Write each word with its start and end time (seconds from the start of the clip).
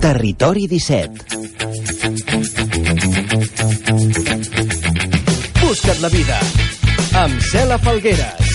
Territori 0.00 0.66
17. 0.66 1.10
Busca't 5.60 6.00
la 6.02 6.08
vida 6.10 6.38
amb 7.20 7.36
Cela 7.50 7.76
Falgueres. 7.78 8.48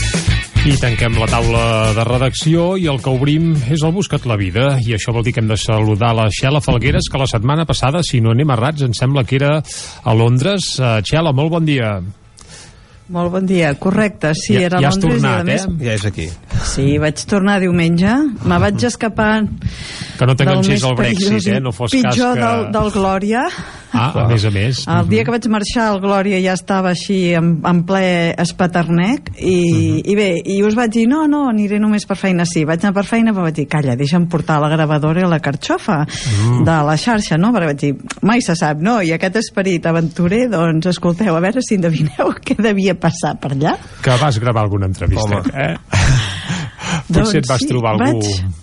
I 0.65 0.73
tanquem 0.81 1.13
la 1.21 1.27
taula 1.29 1.65
de 1.93 2.03
redacció 2.07 2.71
i 2.81 2.87
el 2.89 2.97
que 3.03 3.13
obrim 3.13 3.51
és 3.69 3.83
el 3.85 3.93
Buscat 3.93 4.25
la 4.25 4.37
Vida 4.39 4.79
i 4.81 4.95
això 4.97 5.13
vol 5.13 5.23
dir 5.27 5.35
que 5.35 5.43
hem 5.43 5.51
de 5.51 5.57
saludar 5.61 6.15
la 6.17 6.25
Xela 6.33 6.61
Falgueres 6.65 7.05
que 7.11 7.21
la 7.21 7.27
setmana 7.29 7.67
passada, 7.69 8.01
si 8.03 8.17
no 8.25 8.33
anem 8.33 8.49
errats, 8.55 8.81
em 8.87 8.93
sembla 8.97 9.23
que 9.29 9.37
era 9.37 9.59
a 9.61 10.13
Londres. 10.17 10.71
Uh, 10.81 10.97
Xela, 11.05 11.31
molt 11.37 11.53
bon 11.53 11.65
dia. 11.69 11.99
Molt 13.13 13.29
bon 13.29 13.45
dia, 13.45 13.75
correcte, 13.77 14.33
sí, 14.33 14.55
Ja- 14.57 14.65
era 14.65 14.79
a 14.79 14.81
ja 14.81 14.89
has 14.89 14.97
Londres 14.97 15.21
tornat, 15.21 15.37
i 15.37 15.41
a 15.41 15.45
més... 15.51 15.67
eh? 15.69 15.85
Ja 15.85 15.93
és 15.93 16.05
aquí. 16.09 16.25
Sí, 16.65 16.97
vaig 17.01 17.21
tornar 17.29 17.59
diumenge, 17.63 18.11
me 18.43 18.57
vaig 18.59 18.81
escapar 18.87 19.45
Que 20.17 20.27
no 20.27 20.35
t'enganxés 20.35 20.83
el 20.83 20.95
Brexit, 20.97 21.47
eh? 21.53 21.59
No 21.63 21.71
fos 21.75 21.91
cas 21.93 22.01
pitjor 22.11 22.35
que... 22.35 22.43
del, 22.43 22.69
del 22.73 22.93
Glòria. 22.95 23.45
Ah, 23.95 24.09
a 24.11 24.25
més 24.27 24.43
a 24.43 24.49
més. 24.51 24.81
El 24.91 25.07
dia 25.07 25.23
que 25.23 25.31
vaig 25.31 25.45
marxar 25.51 25.85
el 25.93 26.01
Glòria 26.03 26.39
ja 26.43 26.55
estava 26.57 26.89
així 26.91 27.31
en, 27.37 27.53
en 27.63 27.81
ple 27.87 28.33
espaternec 28.43 29.29
i, 29.39 30.01
i 30.03 30.15
bé, 30.17 30.27
i 30.51 30.57
us 30.67 30.75
vaig 30.75 30.91
dir 30.91 31.05
no, 31.07 31.21
no, 31.31 31.45
aniré 31.51 31.79
només 31.79 32.03
per 32.09 32.17
feina, 32.19 32.43
sí 32.49 32.65
vaig 32.67 32.83
anar 32.83 32.95
per 32.97 33.05
feina 33.07 33.31
però 33.31 33.45
vaig 33.47 33.55
dir, 33.61 33.67
calla, 33.71 33.95
deixa'm 33.95 34.27
portar 34.31 34.57
la 34.63 34.71
gravadora 34.73 35.23
i 35.23 35.29
la 35.31 35.39
carxofa 35.43 36.01
de 36.65 36.77
la 36.89 36.97
xarxa 36.99 37.39
no? 37.39 37.53
perquè 37.55 37.71
vaig 37.71 37.81
dir, 37.85 37.93
mai 38.27 38.43
se 38.43 38.57
sap 38.59 38.83
no? 38.83 38.97
i 38.99 39.13
aquest 39.15 39.39
esperit 39.39 39.87
aventurer, 39.87 40.45
doncs 40.51 40.91
escolteu 40.91 41.37
a 41.37 41.43
veure 41.45 41.63
si 41.63 41.79
endevineu 41.79 42.35
què 42.45 42.59
devia 42.59 42.97
passar 42.99 43.37
per 43.39 43.53
allà 43.55 43.77
Que 44.03 44.19
vas 44.19 44.41
gravar 44.43 44.65
alguna 44.67 44.91
entrevista, 44.91 45.39
Home. 45.39 45.55
eh? 45.55 46.53
Doncs 47.09 47.17
Potser 47.31 47.41
et 47.43 47.49
vas 47.49 47.61
sí, 47.63 47.69
trobar 47.71 47.95
algú... 47.97 48.21
vaig- 48.21 48.61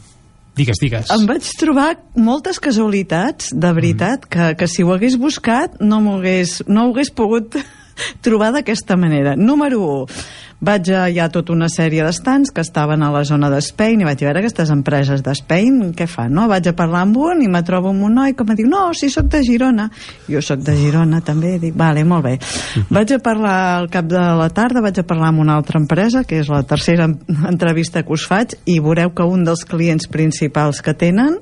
Digues, 0.52 0.76
digues. 0.82 1.08
Em 1.14 1.22
vaig 1.24 1.46
trobar 1.56 1.94
moltes 2.20 2.58
casualitats, 2.60 3.54
de 3.56 3.70
veritat, 3.72 4.26
que, 4.28 4.50
que 4.60 4.66
si 4.68 4.84
ho 4.84 4.90
hagués 4.92 5.14
buscat 5.16 5.78
no 5.80 6.02
hagués, 6.18 6.58
no 6.68 6.84
ho 6.84 6.90
hagués 6.92 7.08
pogut 7.08 7.56
trobar 8.26 8.50
d'aquesta 8.52 8.98
manera. 9.00 9.32
Número 9.36 9.80
1. 10.04 10.20
Vaig 10.62 10.86
a, 10.94 11.08
hi 11.10 11.16
ha 11.18 11.24
tota 11.34 11.50
una 11.50 11.66
sèrie 11.66 12.04
d'estants 12.06 12.52
que 12.54 12.62
estaven 12.62 13.02
a 13.02 13.08
la 13.10 13.24
zona 13.26 13.48
d'Espain 13.50 13.98
i 13.98 14.06
vaig 14.06 14.20
a 14.22 14.28
veure, 14.28 14.38
aquestes 14.44 14.70
empreses 14.70 15.24
d'Espain, 15.26 15.88
què 15.98 16.06
fan, 16.06 16.30
no? 16.36 16.44
Vaig 16.46 16.68
a 16.70 16.74
parlar 16.78 17.00
amb 17.02 17.16
un 17.18 17.42
i 17.42 17.48
me 17.50 17.64
trobo 17.66 17.90
amb 17.90 18.04
un 18.06 18.14
noi 18.20 18.36
que 18.38 18.46
em 18.46 18.52
diu, 18.60 18.68
no, 18.70 18.84
si 18.94 19.10
sóc 19.10 19.26
de 19.32 19.40
Girona. 19.42 19.88
Jo 20.30 20.38
sóc 20.44 20.62
de 20.62 20.76
Girona, 20.78 21.18
també. 21.26 21.56
Dic, 21.58 21.74
vale, 21.74 22.04
molt 22.06 22.28
bé. 22.28 22.36
Vaig 22.94 23.10
a 23.16 23.18
parlar 23.18 23.56
al 23.80 23.90
cap 23.90 24.06
de 24.06 24.22
la 24.38 24.48
tarda, 24.54 24.84
vaig 24.86 25.02
a 25.02 25.06
parlar 25.08 25.32
amb 25.32 25.42
una 25.42 25.56
altra 25.58 25.80
empresa, 25.82 26.22
que 26.22 26.38
és 26.44 26.48
la 26.52 26.62
tercera 26.62 27.10
en- 27.10 27.18
entrevista 27.50 28.04
que 28.06 28.14
us 28.14 28.28
faig, 28.30 28.54
i 28.70 28.78
veureu 28.78 29.10
que 29.18 29.26
un 29.26 29.42
dels 29.42 29.66
clients 29.66 30.06
principals 30.06 30.78
que 30.86 30.94
tenen 30.94 31.40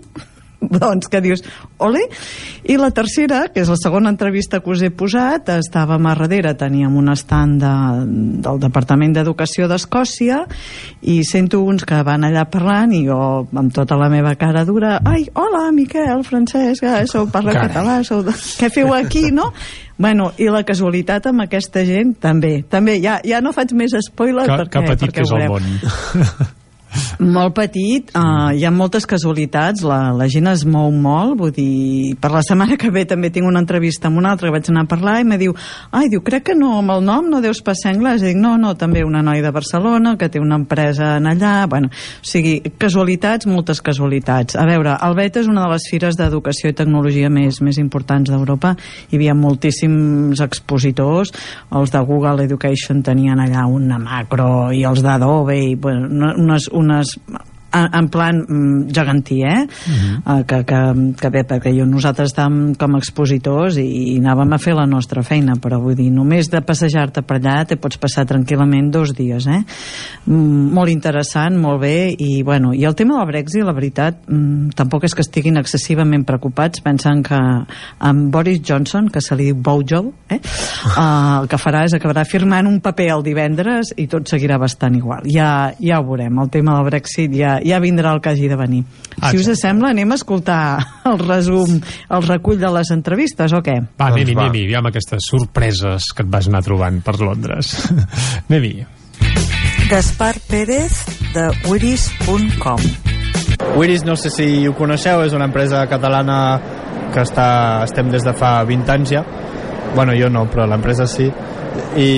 doncs 0.81 1.09
que 1.11 1.21
dius, 1.25 1.43
ole 1.79 2.03
i 2.69 2.77
la 2.81 2.91
tercera, 2.95 3.47
que 3.53 3.63
és 3.65 3.71
la 3.71 3.79
segona 3.81 4.13
entrevista 4.13 4.61
que 4.61 4.73
us 4.73 4.85
he 4.85 4.91
posat, 4.93 5.49
estàvem 5.57 6.07
a 6.07 6.15
darrere 6.21 6.55
teníem 6.59 6.97
un 7.01 7.11
estand 7.13 7.61
de, 7.63 7.75
del 8.45 8.61
Departament 8.63 9.15
d'Educació 9.17 9.69
d'Escòcia 9.71 10.43
i 11.03 11.21
sento 11.25 11.63
uns 11.65 11.87
que 11.89 12.03
van 12.07 12.27
allà 12.29 12.47
parlant 12.51 12.93
i 12.97 13.05
jo 13.09 13.21
amb 13.51 13.75
tota 13.75 13.99
la 14.01 14.11
meva 14.13 14.35
cara 14.41 14.65
dura 14.69 14.99
ai, 15.05 15.27
hola 15.35 15.71
Miquel, 15.75 16.25
Francesc 16.27 16.85
eh, 16.85 17.05
sou, 17.11 17.29
parleu 17.33 17.57
Carai. 17.57 17.71
català, 17.71 17.99
sou 18.07 18.25
de... 18.27 18.37
què 18.61 18.71
feu 18.73 18.95
aquí, 18.95 19.31
no? 19.35 19.51
Bueno, 20.01 20.31
i 20.41 20.47
la 20.49 20.63
casualitat 20.65 21.27
amb 21.29 21.45
aquesta 21.45 21.83
gent 21.85 22.15
també, 22.23 22.63
també, 22.69 22.97
ja, 23.05 23.19
ja 23.27 23.43
no 23.45 23.53
faig 23.53 23.75
més 23.77 23.93
spoiler 24.07 24.47
perquè, 24.49 24.71
que 24.73 24.87
petit 24.87 25.11
perquè 25.11 25.21
que 25.21 25.29
és 25.29 25.37
el 25.37 25.47
món. 25.53 26.51
Molt 27.21 27.55
petit, 27.55 28.11
uh, 28.17 28.51
hi 28.57 28.65
ha 28.67 28.71
moltes 28.75 29.05
casualitats, 29.07 29.83
la, 29.87 29.99
la 30.17 30.27
gent 30.33 30.49
es 30.51 30.65
mou 30.67 30.89
molt, 30.91 31.37
vull 31.39 31.53
dir, 31.55 32.17
per 32.21 32.31
la 32.33 32.41
setmana 32.43 32.79
que 32.81 32.91
ve 32.91 33.05
també 33.07 33.31
tinc 33.31 33.47
una 33.47 33.61
entrevista 33.63 34.09
amb 34.09 34.19
un 34.19 34.27
altre 34.27 34.49
que 34.49 34.55
vaig 34.57 34.71
anar 34.73 34.87
a 34.87 34.91
parlar 34.91 35.19
i 35.21 35.27
me 35.29 35.39
diu, 35.39 35.55
ai, 35.95 36.09
diu, 36.11 36.23
crec 36.27 36.49
que 36.51 36.57
no, 36.59 36.73
amb 36.81 36.95
el 36.97 37.05
nom 37.07 37.29
no 37.31 37.43
deus 37.45 37.61
passar 37.63 37.93
anglès, 37.95 38.25
i 38.25 38.33
dic, 38.33 38.41
no, 38.41 38.57
no, 38.59 38.73
també 38.81 39.05
una 39.07 39.23
noia 39.23 39.45
de 39.45 39.53
Barcelona 39.55 40.17
que 40.19 40.31
té 40.33 40.41
una 40.43 40.59
empresa 40.59 41.13
en 41.21 41.29
allà, 41.31 41.67
bueno, 41.71 41.91
o 41.93 42.27
sigui, 42.27 42.57
casualitats, 42.81 43.47
moltes 43.47 43.83
casualitats. 43.85 44.57
A 44.59 44.67
veure, 44.67 44.97
el 45.07 45.15
BET 45.19 45.37
és 45.45 45.51
una 45.51 45.67
de 45.69 45.75
les 45.77 45.87
fires 45.91 46.19
d'educació 46.19 46.73
i 46.73 46.77
tecnologia 46.81 47.31
més, 47.31 47.61
més 47.63 47.79
importants 47.79 48.33
d'Europa, 48.33 48.75
hi 49.11 49.21
havia 49.21 49.37
moltíssims 49.37 50.41
expositors, 50.43 51.31
els 51.77 51.93
de 51.95 52.01
Google 52.09 52.45
Education 52.49 53.03
tenien 53.07 53.39
allà 53.41 53.67
una 53.71 53.99
macro 54.01 54.71
i 54.75 54.83
els 54.89 55.03
d'Adobe 55.05 55.57
i 55.61 55.75
bueno, 55.77 56.09
una- 56.11 56.35
unes, 56.41 56.69
unes 56.81 57.15
en 57.73 57.89
en 58.01 58.09
plan 58.09 58.39
mm, 58.41 58.91
gegantí, 58.93 59.43
eh? 59.45 59.67
Uh 59.87 60.41
que, 60.47 60.65
que, 60.65 60.81
que 61.21 61.29
bé, 61.31 61.43
perquè 61.45 61.73
jo, 61.75 61.85
nosaltres 61.89 62.31
estàvem 62.31 62.75
com 62.79 62.95
a 62.95 63.01
expositors 63.01 63.77
i, 63.81 63.87
i 64.15 64.19
anàvem 64.21 64.55
a 64.55 64.59
fer 64.63 64.75
la 64.77 64.87
nostra 64.89 65.23
feina, 65.27 65.57
però 65.61 65.81
vull 65.83 65.97
dir, 65.99 66.09
només 66.15 66.49
de 66.51 66.61
passejar-te 66.65 67.23
per 67.27 67.39
allà 67.39 67.57
te 67.69 67.77
pots 67.81 67.99
passar 68.01 68.27
tranquil·lament 68.31 68.91
dos 68.95 69.13
dies, 69.17 69.47
eh? 69.51 69.61
Mm, 70.27 70.71
molt 70.77 70.93
interessant, 70.93 71.59
molt 71.61 71.83
bé, 71.83 72.13
i 72.17 72.43
bueno, 72.47 72.73
i 72.77 72.85
el 72.89 72.97
tema 72.99 73.19
del 73.19 73.31
Brexit, 73.33 73.65
la 73.67 73.75
veritat, 73.77 74.23
mm, 74.29 74.75
tampoc 74.79 75.05
és 75.09 75.15
que 75.15 75.25
estiguin 75.27 75.61
excessivament 75.61 76.25
preocupats, 76.29 76.83
pensen 76.85 77.23
que 77.27 77.39
amb 77.39 78.31
Boris 78.33 78.63
Johnson, 78.67 79.11
que 79.11 79.21
se 79.21 79.37
li 79.37 79.51
diu 79.51 79.61
Bojo, 79.61 80.13
eh? 80.29 80.41
Uh, 80.97 81.41
el 81.43 81.51
que 81.51 81.61
farà 81.61 81.85
és 81.87 81.95
acabarà 81.97 82.25
firmant 82.29 82.69
un 82.69 82.81
paper 82.85 83.11
el 83.17 83.25
divendres 83.27 83.95
i 84.01 84.07
tot 84.11 84.29
seguirà 84.31 84.59
bastant 84.61 84.97
igual. 84.99 85.27
Ja, 85.31 85.73
ja 85.81 86.01
ho 86.01 86.07
veurem, 86.07 86.39
el 86.43 86.51
tema 86.53 86.77
del 86.79 86.89
Brexit 86.91 87.35
ja, 87.37 87.59
ja 87.67 87.81
vindrà 87.83 88.15
el 88.17 88.21
que 88.25 88.33
hagi 88.33 88.49
de 88.49 88.57
venir. 88.59 88.85
Ah, 89.21 89.31
si 89.31 89.39
us 89.39 89.47
exacte. 89.49 89.61
sembla, 89.67 89.91
anem 89.95 90.13
a 90.13 90.19
escoltar 90.21 90.63
el 91.11 91.19
resum, 91.23 91.81
el 92.09 92.27
recull 92.29 92.61
de 92.61 92.73
les 92.79 92.93
entrevistes, 92.95 93.53
o 93.53 93.63
què? 93.65 93.77
Va, 93.81 94.11
Doncs 94.11 94.23
anem-hi, 94.23 94.39
anem-hi, 94.39 94.65
aviam 94.71 94.91
aquestes 94.91 95.29
sorpreses 95.31 96.11
que 96.15 96.27
et 96.27 96.33
vas 96.33 96.49
anar 96.51 96.65
trobant 96.67 97.03
per 97.05 97.19
Londres. 97.21 97.77
anem-hi. 98.49 98.87
Gaspar 99.91 100.37
Pérez 100.47 101.01
de 101.35 101.49
wiris.com 101.67 102.85
Wiris, 103.77 104.05
no 104.05 104.17
sé 104.17 104.31
si 104.31 104.47
ho 104.67 104.75
coneixeu, 104.75 105.23
és 105.27 105.35
una 105.37 105.47
empresa 105.51 105.83
catalana 105.91 106.37
que 107.15 107.23
està, 107.23 107.49
estem 107.87 108.11
des 108.11 108.25
de 108.27 108.33
fa 108.37 108.61
20 108.67 108.93
anys 108.95 109.13
ja. 109.15 109.25
Bueno, 109.95 110.15
jo 110.17 110.31
no, 110.31 110.47
però 110.51 110.67
l'empresa 110.71 111.07
sí. 111.11 111.27
I 111.99 112.11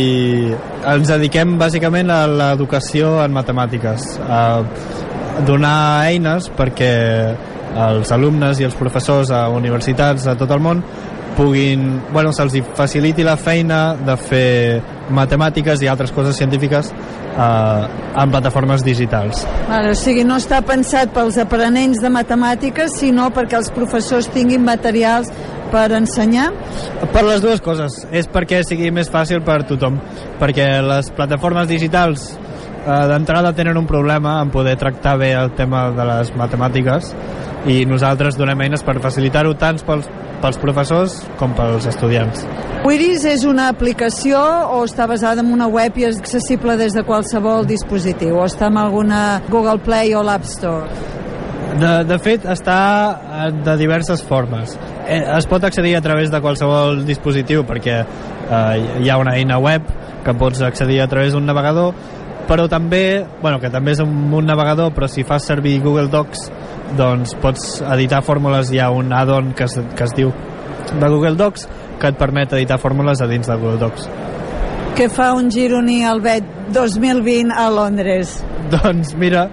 ens 0.92 1.10
dediquem 1.12 1.56
bàsicament 1.60 2.10
a 2.12 2.24
l'educació 2.28 3.18
en 3.24 3.34
matemàtiques, 3.36 4.06
a 4.22 4.42
donar 5.46 6.04
eines 6.08 6.50
perquè 6.56 6.92
els 7.72 8.12
alumnes 8.12 8.60
i 8.60 8.68
els 8.68 8.76
professors 8.76 9.32
a 9.32 9.46
universitats 9.52 10.26
a 10.28 10.36
tot 10.38 10.50
el 10.52 10.60
món 10.60 10.82
puguin, 11.32 12.02
bueno, 12.12 12.32
se'ls 12.32 12.58
faciliti 12.76 13.24
la 13.24 13.38
feina 13.40 13.94
de 13.96 14.16
fer 14.20 14.82
matemàtiques 15.12 15.82
i 15.82 15.88
altres 15.88 16.12
coses 16.12 16.36
científiques 16.36 16.90
eh, 16.92 17.86
en 18.22 18.34
plataformes 18.34 18.84
digitals. 18.84 19.46
Vale, 19.68 19.94
o 19.94 19.98
sigui, 19.98 20.26
no 20.28 20.36
està 20.40 20.62
pensat 20.66 21.12
pels 21.14 21.38
aprenents 21.40 22.02
de 22.02 22.12
matemàtiques, 22.12 22.98
sinó 23.00 23.30
perquè 23.34 23.58
els 23.62 23.72
professors 23.74 24.28
tinguin 24.34 24.64
materials 24.64 25.32
per 25.72 25.88
ensenyar? 25.96 26.50
Per 27.14 27.24
les 27.24 27.40
dues 27.44 27.64
coses. 27.64 28.02
És 28.12 28.28
perquè 28.28 28.60
sigui 28.68 28.92
més 28.92 29.08
fàcil 29.12 29.40
per 29.44 29.62
tothom. 29.68 29.96
Perquè 30.40 30.68
les 30.84 31.08
plataformes 31.16 31.70
digitals 31.70 32.34
d'entrada 32.86 33.52
tenen 33.54 33.78
un 33.78 33.86
problema 33.86 34.40
en 34.42 34.50
poder 34.50 34.76
tractar 34.76 35.16
bé 35.20 35.32
el 35.38 35.52
tema 35.58 35.90
de 35.94 36.06
les 36.08 36.32
matemàtiques 36.34 37.12
i 37.70 37.84
nosaltres 37.86 38.36
donem 38.38 38.64
eines 38.64 38.82
per 38.82 38.96
facilitar-ho 39.02 39.54
tant 39.54 39.78
pels, 39.86 40.08
pels 40.42 40.58
professors 40.58 41.20
com 41.38 41.54
pels 41.54 41.86
estudiants. 41.86 42.42
Wiris 42.82 43.22
és 43.30 43.44
una 43.46 43.68
aplicació 43.70 44.40
o 44.74 44.82
està 44.82 45.06
basada 45.06 45.44
en 45.44 45.52
una 45.54 45.68
web 45.70 45.98
i 46.00 46.08
és 46.08 46.18
accessible 46.18 46.74
des 46.80 46.96
de 46.96 47.04
qualsevol 47.06 47.68
dispositiu? 47.68 48.40
O 48.40 48.46
està 48.48 48.66
en 48.72 48.80
alguna 48.82 49.40
Google 49.48 49.78
Play 49.84 50.16
o 50.18 50.24
l'App 50.26 50.48
Store? 50.50 50.88
De, 51.78 51.92
de 52.04 52.18
fet, 52.20 52.42
està 52.50 52.78
eh, 53.46 53.50
de 53.64 53.76
diverses 53.80 54.20
formes. 54.26 54.74
Eh, 55.06 55.22
Es 55.38 55.46
pot 55.48 55.62
accedir 55.64 55.94
a 55.96 56.02
través 56.04 56.30
de 56.30 56.40
qualsevol 56.42 57.04
dispositiu 57.06 57.62
perquè 57.64 58.02
eh, 58.02 58.82
hi 59.00 59.08
ha 59.08 59.20
una 59.22 59.36
eina 59.38 59.60
web 59.62 59.86
que 60.22 60.34
pots 60.38 60.60
accedir 60.62 61.00
a 61.02 61.08
través 61.08 61.32
d'un 61.32 61.46
navegador, 61.46 61.94
però 62.48 62.66
també, 62.70 63.24
bueno, 63.40 63.60
que 63.60 63.70
també 63.70 63.94
és 63.94 64.02
un, 64.04 64.12
un 64.34 64.48
navegador, 64.48 64.92
però 64.96 65.08
si 65.10 65.24
fas 65.24 65.46
servir 65.48 65.78
Google 65.84 66.08
Docs, 66.12 66.48
doncs 66.98 67.36
pots 67.40 67.80
editar 67.94 68.22
fórmules, 68.26 68.72
hi 68.72 68.80
ha 68.82 68.90
un 68.92 69.12
add-on 69.16 69.52
que, 69.56 69.68
es, 69.68 69.78
que 69.96 70.04
es 70.08 70.14
diu 70.16 70.32
de 70.92 71.08
Google 71.08 71.36
Docs 71.38 71.68
que 72.00 72.10
et 72.10 72.18
permet 72.18 72.52
editar 72.58 72.78
fórmules 72.82 73.22
a 73.22 73.28
dins 73.30 73.48
de 73.48 73.56
Google 73.56 73.80
Docs. 73.80 74.08
Què 74.98 75.06
fa 75.08 75.30
un 75.38 75.48
gironí 75.50 76.02
al 76.04 76.20
BET 76.20 76.48
2020 76.74 77.54
a 77.56 77.68
Londres? 77.72 78.34
Doncs 78.72 79.14
mira, 79.16 79.46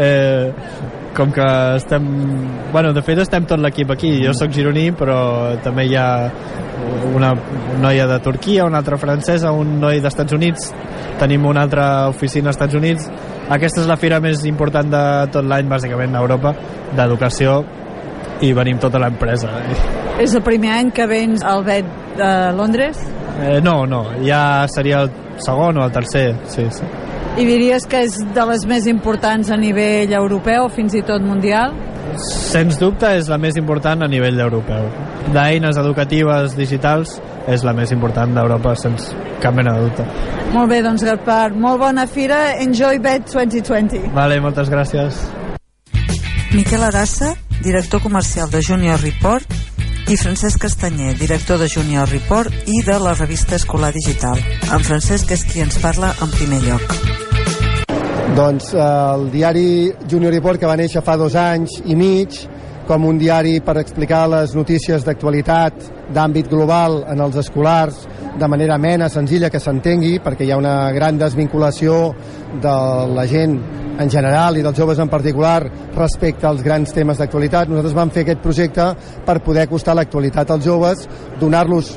eh, 0.00 0.52
com 1.16 1.32
que 1.32 1.46
estem... 1.76 2.04
Bueno, 2.72 2.92
de 2.92 3.02
fet 3.02 3.22
estem 3.24 3.46
tot 3.48 3.60
l'equip 3.62 3.90
aquí. 3.94 4.12
Jo 4.22 4.34
sóc 4.36 4.52
gironí, 4.54 4.90
però 4.96 5.18
també 5.64 5.86
hi 5.88 5.96
ha 5.96 6.08
una 7.16 7.32
noia 7.80 8.06
de 8.06 8.18
Turquia, 8.20 8.66
una 8.68 8.78
altra 8.82 8.98
francesa, 9.00 9.50
un 9.50 9.78
noi 9.80 10.02
d'Estats 10.04 10.36
Units, 10.36 10.68
tenim 11.18 11.46
una 11.48 11.64
altra 11.64 11.86
oficina 12.12 12.52
als 12.52 12.60
Estats 12.60 12.76
Units. 12.78 13.08
Aquesta 13.48 13.82
és 13.82 13.88
la 13.88 13.96
fira 13.96 14.20
més 14.20 14.44
important 14.46 14.90
de 14.92 15.02
tot 15.32 15.46
l'any, 15.46 15.68
bàsicament, 15.70 16.14
a 16.14 16.22
Europa, 16.22 16.52
d'educació 16.96 17.62
i 18.44 18.52
venim 18.52 18.78
tota 18.82 19.00
l'empresa. 19.00 19.50
És 20.20 20.34
el 20.36 20.44
primer 20.44 20.74
any 20.76 20.92
que 20.92 21.06
vens 21.08 21.44
al 21.44 21.64
vet 21.64 21.88
de 22.16 22.30
Londres? 22.56 23.00
Eh, 23.40 23.60
no, 23.64 23.84
no, 23.88 24.04
ja 24.24 24.66
seria 24.72 25.04
el 25.06 25.12
segon 25.44 25.80
o 25.80 25.84
el 25.84 25.92
tercer, 25.92 26.30
sí, 26.52 26.68
sí. 26.72 26.84
I 27.36 27.44
diries 27.44 27.84
que 27.84 27.98
és 28.06 28.14
de 28.32 28.44
les 28.48 28.62
més 28.64 28.86
importants 28.88 29.50
a 29.52 29.58
nivell 29.60 30.14
europeu, 30.16 30.70
fins 30.72 30.94
i 30.96 31.02
tot 31.04 31.20
mundial? 31.20 31.74
Sens 32.24 32.78
dubte 32.80 33.10
és 33.12 33.28
la 33.28 33.36
més 33.36 33.58
important 33.60 34.06
a 34.06 34.08
nivell 34.08 34.40
europeu. 34.40 34.86
D'eines 35.34 35.76
educatives 35.76 36.56
digitals 36.56 37.18
és 37.52 37.64
la 37.66 37.74
més 37.76 37.92
important 37.92 38.32
d'Europa, 38.32 38.72
sense 38.80 39.12
cap 39.42 39.52
mena 39.52 39.74
de 39.76 39.84
dubte. 39.84 40.06
Molt 40.54 40.72
bé, 40.72 40.80
doncs 40.86 41.04
Gaspar, 41.04 41.50
molt 41.52 41.82
bona 41.84 42.06
fira, 42.08 42.40
enjoy 42.64 43.02
Bet 43.04 43.28
2020. 43.34 44.08
Vale, 44.16 44.40
moltes 44.40 44.72
gràcies. 44.72 45.20
Miquel 46.56 46.88
Arassa, 46.88 47.34
director 47.60 48.00
comercial 48.00 48.48
de 48.48 48.64
Junior 48.64 48.96
Report, 49.04 49.52
i 50.08 50.16
Francesc 50.16 50.62
Castanyer, 50.62 51.12
director 51.20 51.60
de 51.60 51.68
Junior 51.68 52.08
Report 52.08 52.64
i 52.64 52.80
de 52.86 52.96
la 53.02 53.12
revista 53.12 53.60
Escolar 53.60 53.92
Digital. 53.92 54.40
En 54.72 54.88
Francesc 54.88 55.36
és 55.36 55.44
qui 55.50 55.66
ens 55.66 55.82
parla 55.84 56.14
en 56.22 56.32
primer 56.32 56.64
lloc. 56.64 57.25
Doncs 58.36 58.74
eh, 58.74 58.78
el 58.80 59.30
diari 59.32 59.92
Junior 60.10 60.34
Report, 60.34 60.60
que 60.60 60.68
va 60.68 60.76
néixer 60.76 61.00
fa 61.00 61.14
dos 61.16 61.32
anys 61.40 61.78
i 61.88 61.94
mig, 61.96 62.34
com 62.84 63.06
un 63.08 63.16
diari 63.16 63.62
per 63.64 63.78
explicar 63.80 64.26
les 64.28 64.52
notícies 64.54 65.06
d'actualitat 65.06 65.86
d'àmbit 66.12 66.50
global 66.52 66.98
en 67.08 67.22
els 67.24 67.38
escolars 67.40 68.02
de 68.36 68.48
manera 68.52 68.76
mena, 68.76 69.08
senzilla, 69.08 69.48
que 69.48 69.62
s'entengui, 69.62 70.18
perquè 70.20 70.44
hi 70.44 70.52
ha 70.52 70.60
una 70.60 70.92
gran 70.92 71.16
desvinculació 71.16 72.12
de 72.60 72.76
la 73.16 73.24
gent 73.30 73.56
en 73.96 74.12
general 74.12 74.60
i 74.60 74.64
dels 74.66 74.76
joves 74.76 75.00
en 75.00 75.08
particular 75.08 75.62
respecte 75.96 76.44
als 76.44 76.60
grans 76.62 76.92
temes 76.92 77.16
d'actualitat. 77.16 77.72
Nosaltres 77.72 77.96
vam 77.96 78.12
fer 78.12 78.26
aquest 78.26 78.44
projecte 78.44 78.90
per 79.24 79.40
poder 79.40 79.64
acostar 79.64 79.96
l'actualitat 79.96 80.52
als 80.52 80.68
joves, 80.68 81.08
donar-los 81.40 81.94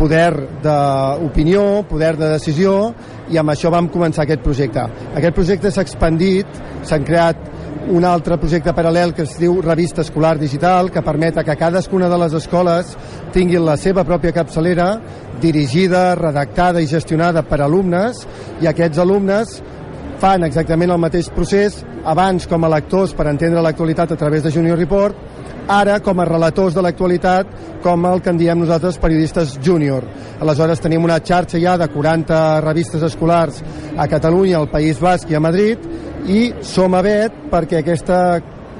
poder 0.00 0.32
d'opinió, 0.64 1.84
poder 1.84 2.14
de 2.16 2.32
decisió, 2.32 2.94
i 3.28 3.36
amb 3.36 3.52
això 3.52 3.68
vam 3.72 3.90
començar 3.92 4.24
aquest 4.24 4.40
projecte. 4.40 4.86
Aquest 5.12 5.36
projecte 5.36 5.70
s'ha 5.70 5.84
expandit, 5.84 6.60
s'han 6.88 7.04
creat 7.04 7.50
un 7.90 8.04
altre 8.08 8.38
projecte 8.40 8.72
paral·lel 8.76 9.12
que 9.16 9.26
es 9.26 9.34
diu 9.40 9.58
Revista 9.64 10.00
Escolar 10.04 10.38
Digital, 10.40 10.88
que 10.92 11.04
permet 11.04 11.42
que 11.44 11.56
cadascuna 11.56 12.08
de 12.08 12.18
les 12.22 12.36
escoles 12.38 12.94
tinguin 13.34 13.64
la 13.66 13.76
seva 13.80 14.04
pròpia 14.08 14.32
capçalera 14.36 14.94
dirigida, 15.40 16.14
redactada 16.16 16.80
i 16.80 16.88
gestionada 16.88 17.42
per 17.44 17.60
alumnes, 17.60 18.24
i 18.60 18.68
aquests 18.70 19.00
alumnes 19.04 19.58
fan 20.20 20.44
exactament 20.44 20.92
el 20.92 21.00
mateix 21.00 21.30
procés 21.32 21.78
abans 22.04 22.44
com 22.48 22.64
a 22.64 22.70
lectors 22.74 23.14
per 23.16 23.30
entendre 23.30 23.62
l'actualitat 23.64 24.12
a 24.12 24.18
través 24.20 24.42
de 24.44 24.52
Junior 24.52 24.76
Report, 24.76 25.16
ara 25.70 26.00
com 26.04 26.20
a 26.20 26.26
relators 26.28 26.74
de 26.76 26.82
l'actualitat 26.84 27.80
com 27.80 28.04
el 28.10 28.20
que 28.20 28.32
en 28.34 28.40
diem 28.40 28.60
nosaltres 28.60 28.98
periodistes 29.00 29.56
júnior. 29.64 30.04
Aleshores 30.40 30.82
tenim 30.84 31.06
una 31.06 31.20
xarxa 31.24 31.60
ja 31.62 31.78
de 31.80 31.88
40 31.88 32.60
revistes 32.66 33.02
escolars 33.06 33.62
a 33.96 34.08
Catalunya, 34.08 34.58
al 34.58 34.68
País 34.68 35.00
Basc 35.00 35.30
i 35.30 35.38
a 35.38 35.40
Madrid 35.40 35.88
i 36.28 36.50
som 36.60 36.94
a 36.94 37.02
Bet 37.06 37.46
perquè 37.52 37.80
aquesta 37.80 38.20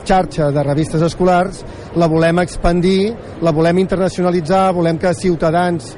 xarxa 0.05 0.51
de 0.53 0.65
revistes 0.65 1.03
escolars 1.03 1.65
la 1.97 2.09
volem 2.09 2.43
expandir, 2.45 3.15
la 3.41 3.53
volem 3.53 3.81
internacionalitzar, 3.81 4.73
volem 4.77 4.99
que 4.99 5.15
ciutadans 5.15 5.95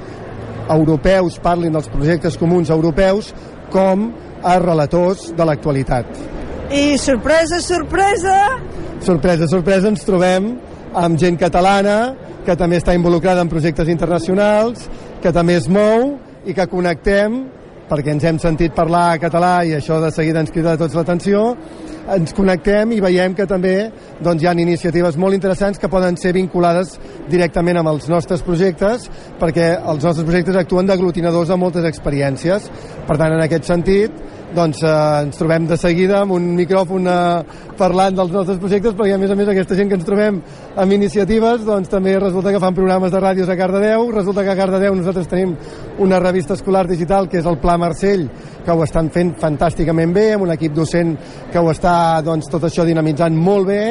europeus 0.70 1.40
parlin 1.42 1.74
dels 1.74 1.90
projectes 1.90 2.38
comuns 2.38 2.70
europeus 2.70 3.32
com 3.72 4.12
a 4.42 4.58
relators 4.58 5.30
de 5.36 5.46
l'actualitat. 5.46 6.06
I 6.72 6.98
sorpresa, 6.98 7.60
sorpresa! 7.60 8.36
Sorpresa, 9.04 9.48
sorpresa, 9.50 9.90
ens 9.92 10.04
trobem 10.06 10.52
amb 10.94 11.18
gent 11.20 11.38
catalana 11.40 12.14
que 12.46 12.56
també 12.58 12.78
està 12.80 12.94
involucrada 12.96 13.42
en 13.44 13.50
projectes 13.50 13.90
internacionals, 13.92 14.88
que 15.22 15.32
també 15.34 15.56
es 15.60 15.68
mou 15.70 16.16
i 16.46 16.54
que 16.56 16.66
connectem 16.70 17.42
perquè 17.92 18.14
ens 18.14 18.24
hem 18.24 18.38
sentit 18.40 18.72
parlar 18.72 19.18
català 19.20 19.52
i 19.68 19.74
això 19.76 19.98
de 20.00 20.08
seguida 20.14 20.40
ens 20.40 20.52
crida 20.52 20.78
tots 20.80 20.94
l'atenció, 20.96 21.42
ens 22.16 22.32
connectem 22.32 22.94
i 22.96 23.00
veiem 23.04 23.34
que 23.36 23.44
també 23.46 23.74
doncs, 24.24 24.40
hi 24.42 24.48
ha 24.48 24.54
iniciatives 24.56 25.18
molt 25.20 25.36
interessants 25.36 25.78
que 25.78 25.90
poden 25.92 26.16
ser 26.16 26.32
vinculades 26.32 26.96
directament 27.28 27.82
amb 27.82 27.92
els 27.92 28.08
nostres 28.08 28.42
projectes 28.46 29.10
perquè 29.40 29.74
els 29.76 30.06
nostres 30.08 30.24
projectes 30.24 30.56
actuen 30.56 30.88
d'aglutinadors 30.88 31.52
de 31.52 31.58
moltes 31.60 31.84
experiències. 31.90 32.70
Per 33.06 33.18
tant, 33.18 33.36
en 33.36 33.44
aquest 33.44 33.68
sentit, 33.68 34.16
doncs 34.54 34.82
eh, 34.84 34.94
ens 35.26 35.38
trobem 35.40 35.66
de 35.68 35.76
seguida 35.80 36.20
amb 36.22 36.34
un 36.36 36.50
micròfon 36.56 37.08
eh, 37.08 37.18
parlant 37.78 38.16
dels 38.18 38.32
nostres 38.34 38.60
projectes 38.60 38.94
perquè 38.98 39.16
a 39.16 39.20
més 39.20 39.32
a 39.32 39.36
més 39.38 39.48
aquesta 39.48 39.76
gent 39.78 39.90
que 39.90 39.98
ens 39.98 40.06
trobem 40.06 40.40
amb 40.82 40.96
iniciatives 40.96 41.64
doncs 41.66 41.90
també 41.92 42.14
resulta 42.18 42.52
que 42.52 42.60
fan 42.62 42.76
programes 42.76 43.12
de 43.12 43.20
ràdios 43.22 43.48
a 43.48 43.56
Cardedeu. 43.56 44.10
Resulta 44.12 44.44
que 44.44 44.52
a 44.52 44.58
Cardedeu 44.58 44.94
nosaltres 44.96 45.30
tenim 45.30 45.56
una 46.04 46.20
revista 46.20 46.54
escolar 46.58 46.86
digital 46.88 47.28
que 47.28 47.40
és 47.40 47.48
el 47.48 47.58
Pla 47.62 47.78
Marcell 47.80 48.28
que 48.64 48.74
ho 48.74 48.84
estan 48.84 49.10
fent 49.14 49.34
fantàsticament 49.40 50.14
bé 50.14 50.26
amb 50.36 50.46
un 50.46 50.52
equip 50.54 50.74
docent 50.76 51.14
que 51.52 51.60
ho 51.60 51.70
està 51.72 51.94
doncs, 52.24 52.48
tot 52.52 52.66
això 52.68 52.86
dinamitzant 52.88 53.36
molt 53.36 53.68
bé 53.68 53.82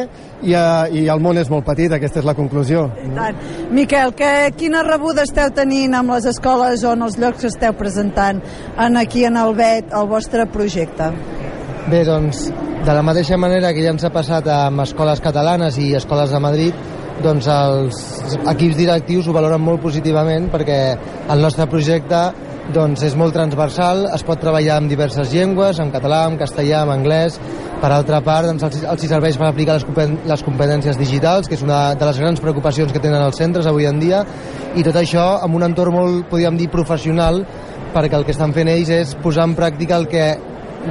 i, 0.41 0.53
eh, 0.53 1.01
i 1.01 1.05
el 1.11 1.21
món 1.23 1.37
és 1.41 1.51
molt 1.51 1.65
petit, 1.67 1.91
aquesta 1.93 2.21
és 2.21 2.27
la 2.27 2.35
conclusió. 2.37 2.87
I 3.03 3.11
tant. 3.15 3.43
Miquel, 3.71 4.15
que, 4.17 4.31
quina 4.57 4.83
rebuda 4.87 5.25
esteu 5.27 5.51
tenint 5.55 5.95
amb 5.97 6.15
les 6.15 6.27
escoles 6.31 6.83
o 6.83 6.95
en 6.95 7.07
els 7.07 7.19
llocs 7.21 7.45
que 7.45 7.51
esteu 7.51 7.77
presentant 7.77 8.41
en 8.77 8.97
aquí 8.97 9.25
en 9.25 9.37
el 9.37 9.55
BET 9.55 9.93
el 9.97 10.09
vostre 10.09 10.47
projecte? 10.51 11.11
Bé, 11.89 12.03
doncs, 12.05 12.47
de 12.85 12.93
la 12.93 13.01
mateixa 13.05 13.37
manera 13.37 13.73
que 13.73 13.83
ja 13.83 13.91
ens 13.93 14.03
ha 14.05 14.13
passat 14.13 14.47
amb 14.53 14.83
escoles 14.85 15.21
catalanes 15.21 15.77
i 15.81 15.91
escoles 15.97 16.31
de 16.33 16.39
Madrid, 16.41 16.77
doncs 17.21 17.47
els 17.51 17.97
equips 18.49 18.77
directius 18.79 19.27
ho 19.27 19.35
valoren 19.35 19.61
molt 19.61 19.81
positivament 19.83 20.47
perquè 20.53 20.79
el 21.29 21.43
nostre 21.43 21.67
projecte 21.69 22.21
doncs 22.73 23.03
és 23.05 23.15
molt 23.19 23.35
transversal, 23.35 24.05
es 24.15 24.23
pot 24.27 24.39
treballar 24.41 24.77
amb 24.79 24.91
diverses 24.91 25.31
llengües, 25.33 25.79
en 25.83 25.91
català, 25.93 26.23
en 26.29 26.37
castellà, 26.39 26.83
en 26.85 26.93
anglès. 26.93 27.37
Per 27.81 27.89
altra 27.91 28.19
part, 28.21 28.47
doncs, 28.47 28.63
els, 28.63 28.83
els 29.07 29.37
per 29.37 29.47
aplicar 29.47 29.79
les, 29.79 30.13
les 30.29 30.43
competències 30.45 30.99
digitals, 30.99 31.47
que 31.47 31.57
és 31.57 31.65
una 31.65 31.95
de 31.95 32.05
les 32.05 32.21
grans 32.21 32.39
preocupacions 32.39 32.93
que 32.93 33.01
tenen 33.01 33.21
els 33.21 33.37
centres 33.37 33.67
avui 33.67 33.89
en 33.89 33.99
dia, 33.99 34.23
i 34.75 34.83
tot 34.83 34.95
això 34.95 35.41
amb 35.41 35.55
un 35.55 35.67
entorn 35.67 35.95
molt, 35.95 36.29
podríem 36.29 36.57
dir, 36.57 36.69
professional, 36.69 37.43
perquè 37.91 38.15
el 38.17 38.25
que 38.25 38.35
estan 38.35 38.53
fent 38.55 38.71
ells 38.71 38.93
és 38.93 39.15
posar 39.23 39.49
en 39.49 39.57
pràctica 39.57 39.97
el 39.97 40.07
que 40.07 40.25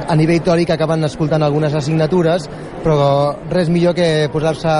a 0.07 0.15
nivell 0.15 0.41
teòric 0.43 0.71
acaben 0.71 1.03
escoltant 1.03 1.43
algunes 1.43 1.73
assignatures, 1.75 2.47
però 2.83 3.35
res 3.51 3.69
millor 3.69 3.95
que 3.97 4.29
posar-se 4.31 4.71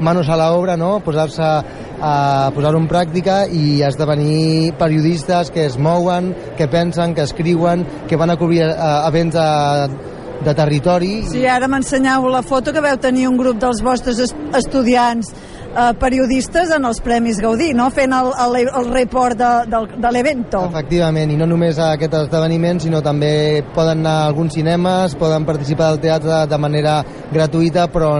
manos 0.00 0.30
a 0.30 0.38
l'obra, 0.38 0.76
no? 0.78 1.00
posar-se 1.04 1.48
a 2.02 2.50
posar-ho 2.54 2.80
en 2.82 2.88
pràctica 2.90 3.44
i 3.46 3.80
esdevenir 3.86 4.72
periodistes 4.80 5.52
que 5.54 5.68
es 5.68 5.78
mouen, 5.78 6.32
que 6.58 6.66
pensen, 6.68 7.14
que 7.14 7.22
escriuen, 7.22 7.86
que 8.10 8.18
van 8.18 8.34
a 8.34 8.36
cobrir 8.36 8.64
uh, 8.66 9.06
events 9.06 9.38
de, 9.38 10.12
de 10.42 10.54
territori. 10.58 11.14
Sí, 11.30 11.46
ara 11.46 11.70
m'ensenyau 11.70 12.26
la 12.32 12.42
foto 12.42 12.74
que 12.74 12.82
veu 12.82 12.98
tenir 12.98 13.28
un 13.30 13.38
grup 13.38 13.60
dels 13.62 13.82
vostres 13.86 14.18
estudiants 14.58 15.30
eh, 15.30 15.92
periodistes 15.98 16.72
en 16.74 16.84
els 16.88 17.00
Premis 17.04 17.40
Gaudí, 17.42 17.72
no? 17.76 17.88
fent 17.94 18.12
el, 18.16 18.32
el, 18.44 18.58
el 18.68 18.90
report 18.92 19.38
de, 19.38 19.52
de, 19.70 19.82
de 20.02 20.12
l'evento. 20.14 20.64
Efectivament, 20.70 21.32
i 21.32 21.38
no 21.38 21.48
només 21.48 21.78
a 21.78 21.92
aquest 21.96 22.16
esdeveniment, 22.24 22.82
sinó 22.82 23.02
també 23.04 23.62
poden 23.76 24.02
anar 24.02 24.16
a 24.22 24.26
alguns 24.32 24.58
cinemes, 24.58 25.16
poden 25.20 25.46
participar 25.48 25.92
del 25.92 26.02
teatre 26.08 26.42
de 26.50 26.60
manera 26.60 26.98
gratuïta, 27.32 27.88
però 27.92 28.16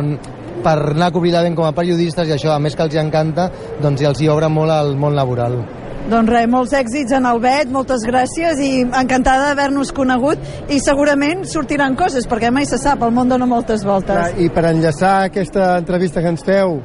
per 0.62 0.76
anar 0.92 1.11
a 1.11 1.14
cobrir 1.14 1.32
l'event 1.35 1.56
com 1.59 1.66
a 1.66 1.75
periodistes 1.76 2.28
i 2.28 2.35
això, 2.37 2.52
a 2.54 2.61
més 2.62 2.76
que 2.76 2.85
els 2.85 2.99
encanta, 3.00 3.49
doncs 3.82 4.02
els 4.02 4.21
hi 4.21 4.28
obre 4.32 4.50
molt 4.52 4.75
el 4.75 4.97
món 5.00 5.16
laboral. 5.16 5.61
Doncs 6.02 6.30
res, 6.32 6.49
molts 6.50 6.73
èxits 6.75 7.14
en 7.14 7.26
el 7.30 7.38
BET, 7.42 7.71
moltes 7.71 8.02
gràcies 8.06 8.59
i 8.59 8.71
encantada 8.82 9.52
d'haver-nos 9.52 9.92
conegut 9.94 10.73
i 10.75 10.80
segurament 10.82 11.44
sortiran 11.47 11.94
coses, 11.97 12.26
perquè 12.26 12.50
mai 12.50 12.66
se 12.66 12.78
sap, 12.82 13.04
el 13.06 13.14
món 13.14 13.30
dona 13.30 13.47
moltes 13.47 13.85
voltes. 13.87 14.35
I 14.42 14.50
per 14.50 14.66
enllaçar 14.73 15.28
aquesta 15.28 15.76
entrevista 15.78 16.21
que 16.21 16.32
ens 16.35 16.42
feu 16.42 16.80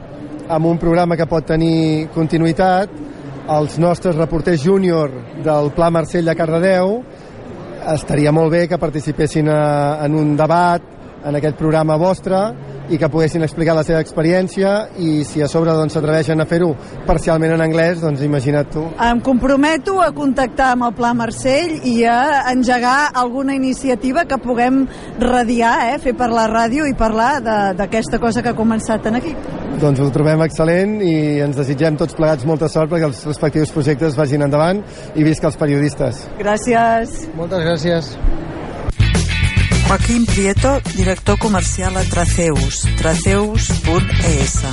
amb 0.48 0.70
un 0.70 0.78
programa 0.78 1.18
que 1.18 1.26
pot 1.28 1.50
tenir 1.50 2.08
continuïtat, 2.14 2.94
els 3.48 3.78
nostres 3.80 4.16
reporters 4.20 4.62
júnior 4.62 5.12
del 5.44 5.72
Pla 5.76 5.90
Marcell 5.90 6.28
de 6.28 6.36
Cardedeu 6.36 7.00
estaria 7.94 8.34
molt 8.36 8.52
bé 8.52 8.66
que 8.68 8.80
participessin 8.80 9.50
a, 9.50 10.06
en 10.06 10.16
un 10.20 10.36
debat 10.38 10.84
en 11.26 11.36
aquest 11.40 11.58
programa 11.58 11.98
vostre 11.98 12.42
i 12.90 12.98
que 12.98 13.10
poguessin 13.12 13.44
explicar 13.46 13.76
la 13.76 13.84
seva 13.88 14.00
experiència 14.04 14.74
i 15.04 15.24
si 15.28 15.42
a 15.44 15.50
sobre 15.52 15.74
doncs, 15.76 15.96
s'atreveixen 15.98 16.42
a 16.42 16.48
fer-ho 16.50 16.70
parcialment 17.08 17.56
en 17.56 17.64
anglès, 17.66 18.02
doncs 18.04 18.24
imagina't 18.26 18.72
tu. 18.74 18.86
Em 19.04 19.22
comprometo 19.24 20.00
a 20.04 20.12
contactar 20.16 20.72
amb 20.76 20.88
el 20.88 20.96
Pla 20.98 21.14
Marcell 21.18 21.78
i 21.88 21.98
a 22.08 22.48
engegar 22.54 23.12
alguna 23.14 23.56
iniciativa 23.58 24.26
que 24.26 24.40
puguem 24.42 24.86
radiar, 25.20 25.76
eh? 25.94 26.00
fer 26.04 26.16
per 26.18 26.30
la 26.34 26.48
ràdio 26.52 26.88
i 26.88 26.96
parlar 26.98 27.32
d'aquesta 27.78 28.22
cosa 28.24 28.44
que 28.44 28.54
ha 28.54 28.58
començat 28.58 29.08
en 29.12 29.20
aquí. 29.20 29.36
Doncs 29.78 30.02
ho 30.02 30.10
trobem 30.14 30.42
excel·lent 30.42 30.98
i 31.06 31.14
ens 31.46 31.58
desitgem 31.60 32.00
tots 32.00 32.18
plegats 32.18 32.48
molta 32.50 32.70
sort 32.72 32.90
perquè 32.94 33.10
els 33.12 33.24
respectius 33.28 33.74
projectes 33.76 34.18
vagin 34.18 34.48
endavant 34.48 34.82
i 35.14 35.28
visca 35.28 35.52
els 35.52 35.60
periodistes. 35.60 36.26
Gràcies. 36.42 37.28
Moltes 37.38 37.66
gràcies. 37.68 38.16
Joaquín 39.88 40.26
Prieto, 40.26 40.82
director 40.98 41.40
comercial 41.40 41.96
a 41.96 42.02
Traceus, 42.02 42.86
traceus.es. 42.98 44.66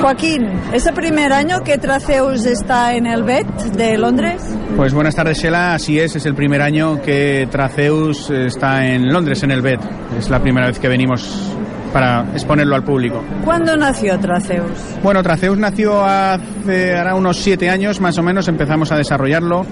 Joaquín, 0.00 0.46
¿es 0.72 0.86
el 0.86 0.94
primer 0.94 1.32
año 1.32 1.64
que 1.64 1.76
Traceus 1.76 2.46
está 2.46 2.94
en 2.94 3.06
el 3.06 3.24
BET 3.24 3.48
de 3.74 3.98
Londres? 3.98 4.42
Pues 4.76 4.94
buenas 4.94 5.16
tardes, 5.16 5.38
Shela. 5.38 5.74
Así 5.74 5.98
es, 5.98 6.14
es 6.14 6.24
el 6.24 6.36
primer 6.36 6.62
año 6.62 7.02
que 7.02 7.48
Traceus 7.50 8.30
está 8.30 8.86
en 8.86 9.12
Londres, 9.12 9.42
en 9.42 9.50
el 9.50 9.60
BET. 9.60 9.80
Es 10.16 10.30
la 10.30 10.40
primera 10.40 10.68
vez 10.68 10.78
que 10.78 10.86
venimos 10.86 11.52
para 11.92 12.30
exponerlo 12.32 12.76
al 12.76 12.84
público. 12.84 13.24
¿Cuándo 13.44 13.76
nació 13.76 14.18
Traceus? 14.20 14.70
Bueno, 15.02 15.20
Traceus 15.24 15.58
nació 15.58 16.04
hace 16.04 16.96
ahora 16.96 17.16
unos 17.16 17.38
siete 17.38 17.68
años, 17.68 18.00
más 18.00 18.16
o 18.18 18.22
menos, 18.22 18.46
empezamos 18.46 18.92
a 18.92 18.96
desarrollarlo. 18.96 19.66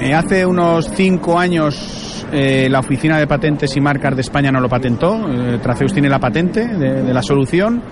Eh, 0.00 0.14
hace 0.14 0.44
unos 0.44 0.90
cinco 0.90 1.38
años 1.38 2.26
eh, 2.32 2.68
la 2.70 2.80
Oficina 2.80 3.18
de 3.18 3.26
Patentes 3.26 3.76
y 3.76 3.80
Marcas 3.80 4.14
de 4.14 4.20
España 4.20 4.52
no 4.52 4.60
lo 4.60 4.68
patentó. 4.68 5.28
Eh, 5.28 5.58
Traceus 5.62 5.92
tiene 5.92 6.08
la 6.08 6.18
patente 6.18 6.66
de, 6.66 7.02
de 7.02 7.14
la 7.14 7.22
solución 7.22 7.82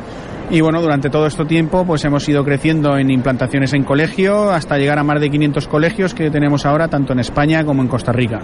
y 0.51 0.61
bueno, 0.61 0.83
durante 0.83 1.09
todo 1.09 1.27
este 1.27 1.45
tiempo 1.47 1.85
pues 1.87 2.05
hemos 2.05 2.29
ido 2.29 2.45
creciendo 2.45 2.99
en 2.99 3.11
implantaciones 3.11 3.73
en 3.73 3.85
colegio 3.85 4.51
hasta 4.51 4.77
llegar 4.77 4.99
a 4.99 5.05
más 5.05 5.21
de 5.21 5.31
500 5.31 5.67
colegios 5.69 6.15
que 6.15 6.31
tenemos 6.31 6.67
ahora 6.67 6.89
tanto 6.89 7.13
en 7.13 7.21
España 7.21 7.65
como 7.65 7.83
en 7.83 7.89
Costa 7.89 8.13
Rica. 8.13 8.41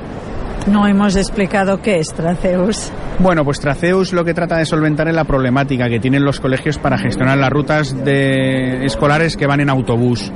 No 0.66 0.86
hemos 0.86 1.16
explicado 1.16 1.80
qué 1.80 1.98
es 1.98 2.08
Traceus. 2.12 2.92
Bueno, 3.18 3.44
pues 3.44 3.60
Traceus 3.60 4.12
lo 4.12 4.24
que 4.24 4.34
trata 4.34 4.58
de 4.58 4.66
solventar 4.66 5.08
es 5.08 5.14
la 5.14 5.24
problemática 5.24 5.88
que 5.88 5.98
tienen 6.00 6.24
los 6.24 6.38
colegios 6.38 6.78
para 6.78 6.98
gestionar 6.98 7.38
las 7.38 7.50
rutas 7.50 8.04
de 8.04 8.84
escolares 8.84 9.36
que 9.36 9.46
van 9.46 9.60
en 9.60 9.70
autobús. 9.70 10.30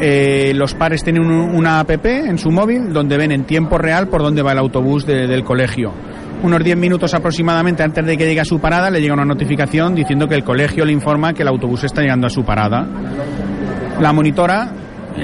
Eh, 0.00 0.52
los 0.54 0.74
padres 0.74 1.02
tienen 1.02 1.22
un- 1.24 1.54
una 1.56 1.80
app 1.80 1.90
en 2.06 2.38
su 2.38 2.50
móvil 2.50 2.92
donde 2.92 3.16
ven 3.16 3.32
en 3.32 3.44
tiempo 3.44 3.78
real 3.78 4.08
por 4.08 4.22
dónde 4.22 4.42
va 4.42 4.52
el 4.52 4.58
autobús 4.58 5.04
de- 5.06 5.26
del 5.26 5.42
colegio. 5.42 5.92
Unos 6.42 6.62
10 6.62 6.76
minutos 6.76 7.14
aproximadamente 7.14 7.82
antes 7.82 8.06
de 8.06 8.16
que 8.16 8.24
llegue 8.26 8.40
a 8.40 8.44
su 8.44 8.60
parada 8.60 8.90
le 8.90 9.00
llega 9.00 9.14
una 9.14 9.24
notificación 9.24 9.96
diciendo 9.96 10.28
que 10.28 10.36
el 10.36 10.44
colegio 10.44 10.84
le 10.84 10.92
informa 10.92 11.32
que 11.32 11.42
el 11.42 11.48
autobús 11.48 11.82
está 11.82 12.00
llegando 12.02 12.28
a 12.28 12.30
su 12.30 12.44
parada. 12.44 12.86
La 14.00 14.12
monitora, 14.12 14.68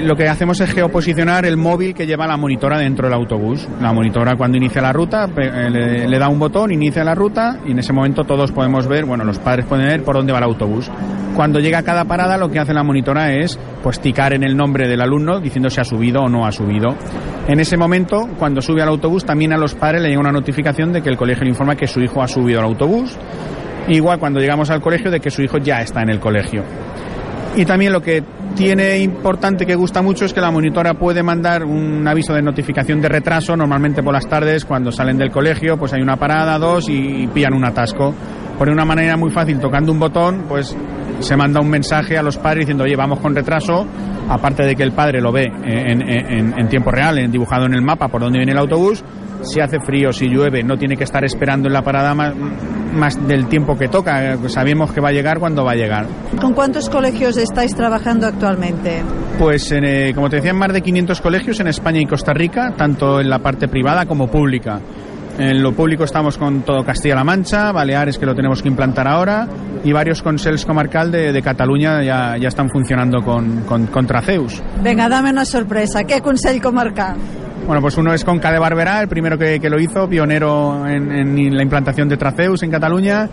lo 0.03 0.15
que 0.15 0.27
hacemos 0.27 0.59
es 0.61 0.71
geoposicionar 0.71 1.45
el 1.45 1.57
móvil 1.57 1.93
que 1.93 2.05
lleva 2.05 2.27
la 2.27 2.37
monitora 2.37 2.79
dentro 2.79 3.07
del 3.07 3.13
autobús. 3.13 3.67
La 3.81 3.93
monitora 3.93 4.35
cuando 4.35 4.57
inicia 4.57 4.81
la 4.81 4.93
ruta 4.93 5.29
eh, 5.37 5.69
le, 5.69 6.07
le 6.07 6.19
da 6.19 6.27
un 6.27 6.39
botón, 6.39 6.71
inicia 6.71 7.03
la 7.03 7.15
ruta 7.15 7.59
y 7.65 7.71
en 7.71 7.79
ese 7.79 7.93
momento 7.93 8.23
todos 8.23 8.51
podemos 8.51 8.87
ver, 8.87 9.05
bueno, 9.05 9.23
los 9.23 9.39
padres 9.39 9.65
pueden 9.65 9.87
ver 9.87 10.03
por 10.03 10.15
dónde 10.15 10.31
va 10.31 10.39
el 10.39 10.45
autobús. 10.45 10.89
Cuando 11.35 11.59
llega 11.59 11.79
a 11.79 11.83
cada 11.83 12.05
parada 12.05 12.37
lo 12.37 12.49
que 12.49 12.59
hace 12.59 12.73
la 12.73 12.83
monitora 12.83 13.33
es 13.33 13.59
pues 13.83 13.99
ticar 13.99 14.33
en 14.33 14.43
el 14.43 14.55
nombre 14.55 14.87
del 14.87 15.01
alumno 15.01 15.39
diciendo 15.39 15.69
si 15.69 15.81
ha 15.81 15.83
subido 15.83 16.21
o 16.21 16.29
no 16.29 16.45
ha 16.45 16.51
subido. 16.51 16.95
En 17.47 17.59
ese 17.59 17.77
momento, 17.77 18.27
cuando 18.39 18.61
sube 18.61 18.81
al 18.81 18.89
autobús, 18.89 19.25
también 19.25 19.53
a 19.53 19.57
los 19.57 19.75
padres 19.75 20.01
le 20.01 20.09
llega 20.09 20.19
una 20.19 20.31
notificación 20.31 20.91
de 20.91 21.01
que 21.01 21.09
el 21.09 21.17
colegio 21.17 21.43
le 21.43 21.49
informa 21.49 21.75
que 21.75 21.87
su 21.87 22.01
hijo 22.01 22.21
ha 22.21 22.27
subido 22.27 22.59
al 22.59 22.65
autobús. 22.65 23.17
Igual 23.87 24.17
cuando 24.17 24.39
llegamos 24.39 24.71
al 24.71 24.81
colegio 24.81 25.11
de 25.11 25.19
que 25.19 25.29
su 25.29 25.43
hijo 25.43 25.57
ya 25.59 25.81
está 25.81 26.01
en 26.01 26.09
el 26.09 26.19
colegio. 26.19 26.63
Y 27.57 27.65
también 27.65 27.93
lo 27.93 28.01
que 28.01 28.21
tiene 28.53 28.99
importante 28.99 29.65
que 29.65 29.75
gusta 29.75 30.01
mucho 30.01 30.25
es 30.25 30.33
que 30.33 30.41
la 30.41 30.51
monitora 30.51 30.93
puede 30.93 31.23
mandar 31.23 31.63
un 31.63 32.05
aviso 32.05 32.33
de 32.33 32.41
notificación 32.41 32.99
de 32.99 33.07
retraso, 33.07 33.55
normalmente 33.55 34.03
por 34.03 34.13
las 34.13 34.27
tardes 34.27 34.65
cuando 34.65 34.91
salen 34.91 35.17
del 35.17 35.31
colegio, 35.31 35.77
pues 35.77 35.93
hay 35.93 36.01
una 36.01 36.17
parada, 36.17 36.59
dos 36.59 36.89
y 36.89 37.27
pillan 37.27 37.53
un 37.53 37.63
atasco. 37.63 38.13
Por 38.57 38.69
una 38.69 38.83
manera 38.83 39.15
muy 39.15 39.31
fácil, 39.31 39.59
tocando 39.59 39.91
un 39.91 39.99
botón, 39.99 40.45
pues 40.49 40.75
se 41.19 41.35
manda 41.35 41.59
un 41.61 41.69
mensaje 41.69 42.17
a 42.17 42.23
los 42.23 42.37
padres 42.37 42.61
diciendo, 42.65 42.83
oye, 42.83 42.95
vamos 42.95 43.19
con 43.19 43.35
retraso, 43.35 43.85
aparte 44.29 44.63
de 44.63 44.75
que 44.75 44.83
el 44.83 44.91
padre 44.91 45.21
lo 45.21 45.31
ve 45.31 45.45
en, 45.63 46.01
en- 46.01 46.59
en 46.59 46.67
tiempo 46.69 46.91
real, 46.91 47.17
en- 47.19 47.31
dibujado 47.31 47.65
en 47.65 47.73
el 47.73 47.81
mapa 47.81 48.07
por 48.07 48.21
dónde 48.21 48.39
viene 48.39 48.51
el 48.51 48.57
autobús, 48.57 49.03
si 49.43 49.59
hace 49.59 49.77
frío, 49.79 50.11
si 50.11 50.27
llueve, 50.27 50.63
no 50.63 50.77
tiene 50.77 50.97
que 50.97 51.03
estar 51.03 51.23
esperando 51.23 51.67
en 51.67 51.73
la 51.73 51.81
parada 51.83 52.15
más, 52.15 52.33
más 52.93 53.27
del 53.27 53.47
tiempo 53.47 53.77
que 53.77 53.87
toca, 53.87 54.33
eh, 54.33 54.37
sabemos 54.49 54.91
que 54.91 55.01
va 55.01 55.09
a 55.09 55.11
llegar 55.11 55.39
cuando 55.39 55.63
va 55.63 55.71
a 55.73 55.75
llegar. 55.75 56.05
¿Con 56.41 56.53
cuántos 56.53 56.89
colegios 56.89 57.37
estáis 57.37 57.75
trabajando 57.75 58.25
actualmente? 58.27 59.03
Pues, 59.37 59.71
en, 59.71 59.83
eh, 59.85 60.13
como 60.15 60.29
te 60.29 60.37
decía, 60.37 60.51
en 60.51 60.57
más 60.57 60.71
de 60.73 60.81
500 60.81 61.21
colegios 61.21 61.59
en 61.59 61.67
España 61.67 61.99
y 62.01 62.05
Costa 62.05 62.33
Rica, 62.33 62.73
tanto 62.75 63.19
en 63.19 63.29
la 63.29 63.39
parte 63.39 63.67
privada 63.67 64.05
como 64.05 64.27
pública. 64.27 64.79
En 65.37 65.61
lo 65.61 65.73
público 65.73 66.05
estamos 66.05 66.37
con 66.37 66.61
todo 66.61 66.85
Castilla-La 66.85 67.25
Mancha, 67.25 67.73
Baleares 67.73 68.17
que 68.17 68.25
lo 68.25 68.33
tenemos 68.33 68.61
que 68.61 68.69
implantar 68.69 69.07
ahora 69.07 69.47
y 69.83 69.91
varios 69.91 70.21
consels 70.21 70.65
comarcal 70.65 71.11
de, 71.11 71.33
de 71.33 71.41
Cataluña 71.41 72.01
ya, 72.01 72.37
ya 72.37 72.47
están 72.47 72.69
funcionando 72.69 73.21
con, 73.21 73.61
con, 73.61 73.87
con 73.87 74.07
Traceus. 74.07 74.63
Venga, 74.81 75.09
dame 75.09 75.31
una 75.31 75.43
sorpresa. 75.43 76.05
¿Qué 76.05 76.21
consell 76.21 76.61
comarcal? 76.61 77.17
Bueno, 77.67 77.81
pues 77.81 77.97
uno 77.97 78.13
es 78.13 78.23
Conca 78.23 78.51
de 78.51 78.59
Barberà, 78.59 79.01
el 79.01 79.07
primero 79.07 79.37
que, 79.37 79.59
que 79.59 79.69
lo 79.69 79.79
hizo, 79.79 80.07
pionero 80.07 80.87
en, 80.87 81.11
en 81.11 81.55
la 81.55 81.63
implantación 81.63 82.07
de 82.07 82.15
Traceus 82.15 82.63
en 82.63 82.71
Cataluña, 82.71 83.27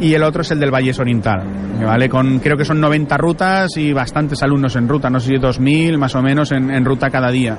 y 0.00 0.14
el 0.14 0.22
otro 0.22 0.42
es 0.42 0.50
el 0.52 0.60
del 0.60 0.70
Valles 0.70 0.98
Oriental, 1.00 1.42
¿vale? 1.84 2.08
Con, 2.08 2.38
creo 2.38 2.56
que 2.56 2.64
son 2.64 2.80
90 2.80 3.16
rutas 3.16 3.76
y 3.76 3.92
bastantes 3.92 4.42
alumnos 4.42 4.76
en 4.76 4.88
ruta, 4.88 5.10
no 5.10 5.18
sé 5.20 5.30
si 5.30 5.34
2.000 5.34 5.98
más 5.98 6.14
o 6.14 6.22
menos 6.22 6.52
en, 6.52 6.70
en 6.70 6.84
ruta 6.84 7.10
cada 7.10 7.30
día. 7.30 7.58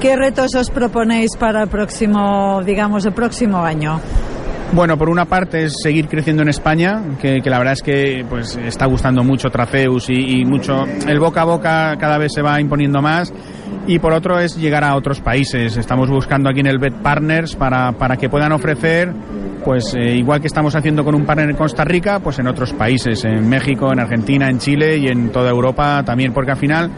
¿Qué 0.00 0.14
retos 0.14 0.54
os 0.54 0.70
proponéis 0.70 1.36
para 1.36 1.64
el 1.64 1.68
próximo, 1.68 2.62
digamos, 2.64 3.04
el 3.04 3.12
próximo 3.12 3.58
año? 3.58 4.00
Bueno, 4.72 4.96
por 4.96 5.08
una 5.08 5.24
parte 5.24 5.64
es 5.64 5.74
seguir 5.82 6.08
creciendo 6.08 6.42
en 6.42 6.50
España, 6.50 7.02
que, 7.20 7.40
que 7.42 7.50
la 7.50 7.58
verdad 7.58 7.72
es 7.72 7.82
que 7.82 8.24
pues 8.28 8.54
está 8.56 8.86
gustando 8.86 9.24
mucho 9.24 9.48
Traceus 9.48 10.08
y, 10.10 10.40
y 10.40 10.44
mucho 10.44 10.84
el 11.06 11.18
boca 11.18 11.40
a 11.40 11.44
boca 11.44 11.96
cada 11.98 12.16
vez 12.16 12.32
se 12.32 12.42
va 12.42 12.60
imponiendo 12.60 13.00
más. 13.02 13.32
Y 13.88 13.98
por 13.98 14.12
otro 14.12 14.38
es 14.38 14.56
llegar 14.56 14.84
a 14.84 14.94
otros 14.94 15.20
países. 15.20 15.76
Estamos 15.76 16.08
buscando 16.10 16.48
aquí 16.48 16.60
en 16.60 16.66
el 16.66 16.78
BET 16.78 16.94
Partners 17.02 17.56
para, 17.56 17.92
para 17.92 18.16
que 18.16 18.28
puedan 18.28 18.52
ofrecer, 18.52 19.12
pues 19.64 19.94
eh, 19.94 20.14
igual 20.14 20.40
que 20.40 20.46
estamos 20.46 20.76
haciendo 20.76 21.02
con 21.02 21.14
un 21.14 21.24
partner 21.24 21.50
en 21.50 21.56
Costa 21.56 21.84
Rica, 21.84 22.20
pues 22.20 22.38
en 22.38 22.46
otros 22.46 22.72
países, 22.72 23.24
en 23.24 23.48
México, 23.48 23.90
en 23.92 23.98
Argentina, 23.98 24.48
en 24.48 24.58
Chile 24.58 24.98
y 24.98 25.08
en 25.08 25.30
toda 25.30 25.50
Europa 25.50 26.04
también, 26.04 26.32
porque 26.32 26.52
al 26.52 26.58
final 26.58 26.90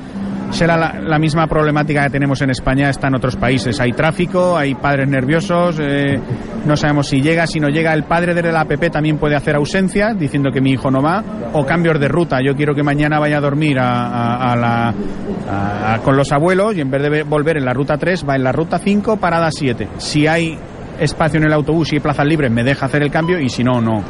será 0.51 0.77
la, 0.77 1.19
misma 1.19 1.47
problemática 1.47 2.03
que 2.05 2.11
tenemos 2.11 2.41
en 2.43 2.51
España 2.51 2.91
está 2.91 3.09
en 3.09 3.15
otros 3.15 3.37
países. 3.37 3.81
Hay 3.81 3.93
tráfico, 3.93 4.57
hay 4.57 4.75
padres 4.75 5.09
nerviosos, 5.09 5.79
eh, 5.81 6.19
no 6.67 6.77
sabemos 6.77 7.09
si 7.09 7.21
llega, 7.23 7.47
si 7.47 7.61
no 7.61 7.69
llega. 7.69 7.93
El 7.95 8.05
padre 8.05 8.35
desde 8.35 8.53
la 8.53 8.63
APP 8.63 8.91
también 8.91 9.17
puede 9.19 9.37
hacer 9.37 9.55
ausencia 9.57 10.13
diciendo 10.15 10.51
que 10.53 10.61
mi 10.61 10.73
hijo 10.73 10.91
no 10.91 11.01
va 11.03 11.23
o 11.53 11.65
cambios 11.65 12.01
de 12.01 12.09
ruta. 12.09 12.39
Yo 12.45 12.55
quiero 12.57 12.75
que 12.75 12.83
mañana 12.83 13.19
vaya 13.19 13.39
a 13.39 13.41
dormir 13.41 13.79
a, 13.79 14.07
a- 14.07 14.53
a 14.53 14.57
la, 14.57 14.95
con 16.05 16.17
los 16.17 16.31
abuelos 16.33 16.77
y 16.77 16.81
en 16.81 16.91
vez 16.91 17.03
de 17.03 17.09
ve- 17.11 17.23
volver 17.23 17.57
en 17.57 17.65
la 17.65 17.73
ruta 17.73 17.97
3 17.97 18.27
va 18.29 18.37
en 18.37 18.45
la 18.45 18.53
ruta 18.53 18.79
5, 18.79 19.17
parada 19.19 19.51
7. 19.51 19.89
Si 19.99 20.27
hay 20.27 20.59
espacio 20.99 21.39
en 21.39 21.47
el 21.47 21.53
autobús 21.53 21.93
y 21.93 21.97
hay 21.97 22.01
plazas 22.01 22.27
libres 22.27 22.51
me 22.51 22.63
deja 22.63 22.87
hacer 22.87 23.03
el 23.03 23.11
cambio 23.11 23.39
y 23.41 23.49
si 23.49 23.65
no, 23.65 23.81
no. 23.81 24.03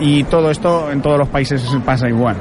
Y 0.00 0.24
todo 0.24 0.50
esto 0.50 0.90
en 0.90 1.02
todos 1.02 1.18
los 1.18 1.28
países 1.28 1.62
pasa 1.84 2.08
igual. 2.08 2.36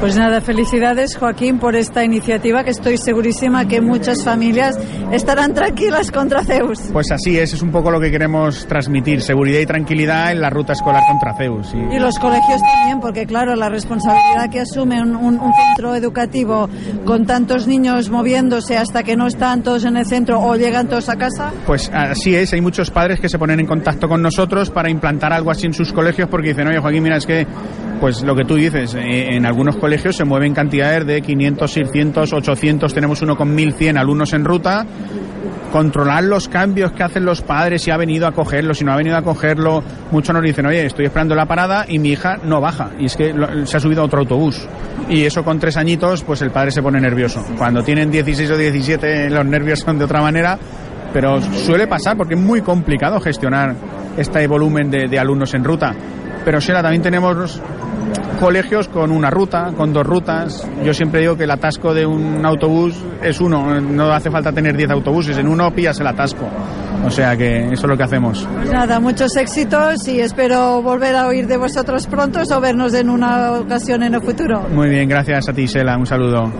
Pues 0.00 0.14
nada, 0.16 0.40
felicidades 0.42 1.16
Joaquín 1.16 1.58
por 1.58 1.74
esta 1.74 2.04
iniciativa 2.04 2.62
que 2.62 2.70
estoy 2.70 2.98
segurísima 2.98 3.66
que 3.66 3.80
muchas 3.80 4.22
familias 4.22 4.78
estarán 5.10 5.54
tranquilas 5.54 6.12
contra 6.12 6.44
Zeus. 6.44 6.78
Pues 6.92 7.10
así 7.10 7.38
es, 7.38 7.54
es 7.54 7.62
un 7.62 7.70
poco 7.72 7.90
lo 7.90 7.98
que 7.98 8.10
queremos 8.10 8.66
transmitir, 8.66 9.22
seguridad 9.22 9.58
y 9.58 9.66
tranquilidad 9.66 10.30
en 10.32 10.40
la 10.42 10.50
ruta 10.50 10.74
escolar 10.74 11.02
contra 11.08 11.34
Zeus. 11.34 11.74
Y- 11.74 11.96
Y 11.96 11.98
los 11.98 12.18
colegios 12.18 12.60
también, 12.60 13.00
porque 13.00 13.26
claro, 13.26 13.56
la 13.56 13.68
responsabilidad 13.70 14.50
que 14.50 14.60
asume 14.60 15.00
un, 15.00 15.16
un- 15.16 15.40
un 15.40 15.52
centro 15.54 15.94
educativo 15.94 16.68
con 17.06 17.24
tantos 17.26 17.66
niños 17.66 18.10
moviéndose 18.10 18.76
hasta 18.76 19.02
que 19.02 19.16
no 19.16 19.26
están 19.26 19.62
todos 19.62 19.84
en 19.86 19.96
el 19.96 20.04
centro 20.06 20.40
o 20.40 20.54
llegan 20.56 20.88
todos 20.88 21.08
a 21.08 21.16
casa. 21.16 21.52
Pues 21.66 21.90
así 21.92 22.36
es, 22.36 22.52
hay 22.52 22.60
muchos 22.60 22.90
padres 22.90 23.18
que 23.18 23.30
se 23.30 23.38
ponen 23.38 23.60
en 23.60 23.66
contacto 23.66 24.08
con 24.08 24.20
nosotros 24.22 24.70
para 24.70 24.90
implantar 24.90 25.32
algo 25.32 25.50
así 25.50 25.66
en 25.66 25.72
sus 25.72 25.92
colegios 25.92 26.28
porque 26.28 26.48
dicen, 26.50 26.68
oye 26.68 26.78
Joaquín, 26.78 27.02
mira, 27.02 27.16
es 27.16 27.26
que, 27.26 27.46
pues 28.00 28.22
lo 28.22 28.34
que 28.34 28.44
tú 28.44 28.54
dices, 28.56 28.94
eh, 28.94 29.34
en 29.36 29.46
algunos 29.46 29.76
colegios 29.76 30.16
se 30.16 30.24
mueven 30.24 30.52
cantidades 30.54 31.06
de 31.06 31.22
500, 31.22 31.70
600, 31.70 32.32
800, 32.32 32.92
tenemos 32.94 33.22
uno 33.22 33.36
con 33.36 33.54
1100 33.54 33.96
alumnos 33.98 34.32
en 34.32 34.44
ruta, 34.44 34.84
controlar 35.72 36.24
los 36.24 36.48
cambios 36.48 36.92
que 36.92 37.02
hacen 37.02 37.24
los 37.24 37.42
padres, 37.42 37.82
si 37.82 37.90
ha 37.90 37.96
venido 37.96 38.26
a 38.26 38.32
cogerlo, 38.32 38.72
si 38.74 38.84
no 38.84 38.92
ha 38.92 38.96
venido 38.96 39.16
a 39.16 39.22
cogerlo, 39.22 39.82
muchos 40.10 40.34
nos 40.34 40.42
dicen, 40.44 40.66
oye, 40.66 40.86
estoy 40.86 41.06
esperando 41.06 41.34
la 41.34 41.46
parada 41.46 41.84
y 41.88 41.98
mi 41.98 42.10
hija 42.10 42.38
no 42.44 42.60
baja, 42.60 42.90
y 42.98 43.06
es 43.06 43.16
que 43.16 43.32
lo- 43.32 43.66
se 43.66 43.76
ha 43.76 43.80
subido 43.80 44.02
a 44.02 44.04
otro 44.04 44.20
autobús. 44.20 44.66
Y 45.08 45.24
eso 45.24 45.44
con 45.44 45.58
tres 45.58 45.76
añitos, 45.76 46.22
pues 46.22 46.40
el 46.42 46.50
padre 46.50 46.70
se 46.70 46.82
pone 46.82 47.00
nervioso. 47.00 47.44
Cuando 47.58 47.82
tienen 47.82 48.10
16 48.10 48.50
o 48.50 48.56
17 48.56 49.28
los 49.30 49.44
nervios 49.44 49.80
son 49.80 49.98
de 49.98 50.04
otra 50.04 50.20
manera, 50.22 50.58
pero 51.12 51.40
suele 51.40 51.86
pasar 51.86 52.16
porque 52.16 52.34
es 52.34 52.40
muy 52.40 52.60
complicado 52.60 53.20
gestionar 53.20 53.74
este 54.16 54.46
volumen 54.46 54.90
de, 54.90 55.08
de 55.08 55.18
alumnos 55.18 55.52
en 55.54 55.64
ruta. 55.64 55.94
Pero 56.46 56.60
Shela, 56.60 56.80
también 56.80 57.02
tenemos 57.02 57.60
colegios 58.38 58.86
con 58.86 59.10
una 59.10 59.30
ruta, 59.30 59.72
con 59.76 59.92
dos 59.92 60.06
rutas. 60.06 60.64
Yo 60.84 60.94
siempre 60.94 61.20
digo 61.22 61.36
que 61.36 61.42
el 61.42 61.50
atasco 61.50 61.92
de 61.92 62.06
un 62.06 62.46
autobús 62.46 62.94
es 63.20 63.40
uno, 63.40 63.80
no 63.80 64.12
hace 64.12 64.30
falta 64.30 64.52
tener 64.52 64.76
10 64.76 64.90
autobuses, 64.90 65.36
en 65.38 65.48
uno 65.48 65.72
pillas 65.72 65.98
el 65.98 66.06
atasco. 66.06 66.48
O 67.04 67.10
sea 67.10 67.36
que 67.36 67.64
eso 67.64 67.72
es 67.72 67.88
lo 67.88 67.96
que 67.96 68.04
hacemos. 68.04 68.46
Pues 68.54 68.70
nada, 68.70 69.00
muchos 69.00 69.34
éxitos 69.36 70.06
y 70.06 70.20
espero 70.20 70.80
volver 70.82 71.16
a 71.16 71.26
oír 71.26 71.48
de 71.48 71.56
vosotros 71.56 72.06
pronto 72.06 72.38
o 72.48 72.60
vernos 72.60 72.94
en 72.94 73.10
una 73.10 73.50
ocasión 73.54 74.04
en 74.04 74.14
el 74.14 74.22
futuro. 74.22 74.68
Muy 74.72 74.88
bien, 74.88 75.08
gracias 75.08 75.48
a 75.48 75.52
ti, 75.52 75.66
Shela, 75.66 75.98
un 75.98 76.06
saludo. 76.06 76.52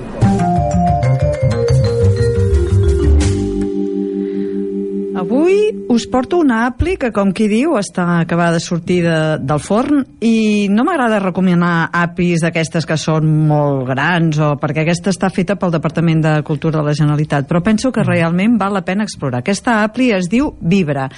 Avui 5.27 5.75
us 5.89 6.05
porto 6.07 6.39
una 6.39 6.69
appli 6.69 6.93
que, 6.95 7.09
com 7.11 7.33
qui 7.35 7.49
diu, 7.51 7.73
està 7.81 8.21
acabada 8.21 8.61
de 8.61 8.63
sortir 8.63 9.01
de, 9.03 9.17
del 9.43 9.59
forn 9.59 10.05
i 10.23 10.69
no 10.71 10.85
m'agrada 10.87 11.19
recomanar 11.19 11.89
applis 11.91 12.45
d'aquestes 12.45 12.87
que 12.87 12.95
són 12.95 13.27
molt 13.49 13.89
grans 13.89 14.39
o 14.39 14.53
perquè 14.63 14.85
aquesta 14.85 15.11
està 15.11 15.33
feta 15.35 15.57
pel 15.59 15.75
Departament 15.75 16.23
de 16.23 16.37
Cultura 16.47 16.79
de 16.79 16.87
la 16.87 16.95
Generalitat, 16.95 17.49
però 17.51 17.59
penso 17.59 17.91
que 17.91 18.07
realment 18.07 18.55
val 18.61 18.79
la 18.79 18.85
pena 18.87 19.03
explorar. 19.03 19.43
Aquesta 19.43 19.81
appli 19.83 20.13
es 20.15 20.31
diu 20.31 20.53
Vibra. 20.61 21.09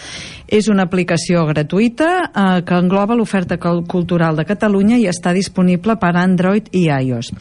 És 0.48 0.70
una 0.72 0.86
aplicació 0.88 1.42
gratuïta 1.44 2.08
eh, 2.24 2.44
que 2.64 2.76
engloba 2.80 3.16
l'oferta 3.18 3.58
cultural 3.60 4.38
de 4.38 4.46
Catalunya 4.48 4.96
i 4.96 5.04
està 5.10 5.34
disponible 5.36 5.98
per 6.00 6.14
Android 6.16 6.70
i 6.72 6.86
iOS. 6.88 7.34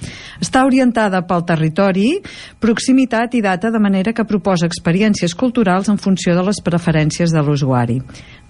Està 0.44 0.66
orientada 0.68 1.22
pel 1.28 1.46
territori, 1.48 2.18
proximitat 2.60 3.38
i 3.40 3.42
data 3.46 3.72
de 3.72 3.80
manera 3.80 4.12
que 4.12 4.28
proposa 4.28 4.68
experiències 4.68 5.36
culturals 5.40 5.88
en 5.88 5.98
funció 5.98 6.36
de 6.36 6.44
les 6.50 6.60
preferències 6.64 7.32
de 7.32 7.44
l'usuari. 7.44 8.02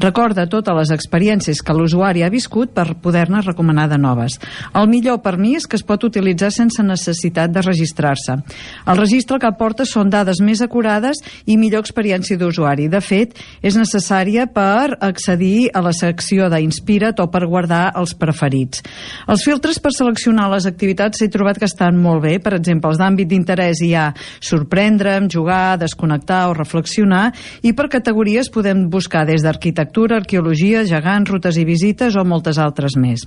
Recorda 0.02 0.48
totes 0.50 0.76
les 0.78 0.94
experiències 0.94 1.62
que 1.62 1.74
l'usuari 1.74 2.24
ha 2.26 2.34
viscut 2.34 2.74
per 2.74 2.96
poder-ne 3.02 3.44
recomanar 3.46 3.88
de 3.90 3.98
noves. 4.02 4.40
El 4.74 4.90
millor 4.90 5.22
per 5.22 5.38
mi 5.38 5.56
és 5.58 5.66
que 5.70 5.78
es 5.78 5.86
pot 5.86 6.04
utilitzar 6.06 6.52
sense 6.54 6.82
necessitat 6.86 7.54
de 7.54 7.62
registrar-se. 7.66 8.40
El 8.86 8.98
registre 8.98 9.40
que 9.42 9.50
aporta 9.50 9.86
són 9.86 10.10
dades 10.10 10.42
més 10.42 10.62
acurades 10.66 11.22
i 11.46 11.58
millor 11.58 11.86
experiència 11.86 12.38
d'usuari. 12.38 12.90
De 12.90 13.02
fet, 13.02 13.38
és 13.62 13.78
necessària 13.78 14.47
per 14.54 14.98
accedir 15.04 15.70
a 15.74 15.82
la 15.86 15.94
secció 15.96 16.50
d'Inspira't 16.52 17.22
o 17.24 17.28
per 17.32 17.46
guardar 17.48 17.92
els 17.98 18.14
preferits. 18.18 18.84
Els 19.28 19.44
filtres 19.46 19.80
per 19.84 19.94
seleccionar 19.96 20.50
les 20.52 20.68
activitats 20.70 21.22
he 21.22 21.30
trobat 21.34 21.60
que 21.60 21.68
estan 21.70 21.98
molt 22.02 22.24
bé. 22.26 22.38
Per 22.44 22.54
exemple, 22.58 22.92
els 22.92 23.00
d'àmbit 23.02 23.30
d'interès 23.32 23.82
hi 23.84 23.94
ha 23.96 24.12
sorprendre'm, 24.40 25.30
jugar, 25.32 25.78
desconnectar 25.82 26.46
o 26.52 26.56
reflexionar 26.58 27.32
i 27.64 27.74
per 27.74 27.90
categories 27.90 28.52
podem 28.54 28.86
buscar 28.94 29.26
des 29.26 29.44
d'arquitectura, 29.44 30.22
arqueologia, 30.22 30.86
gegants, 30.88 31.30
rutes 31.32 31.58
i 31.58 31.66
visites 31.66 32.16
o 32.16 32.26
moltes 32.26 32.60
altres 32.62 32.98
més. 33.00 33.26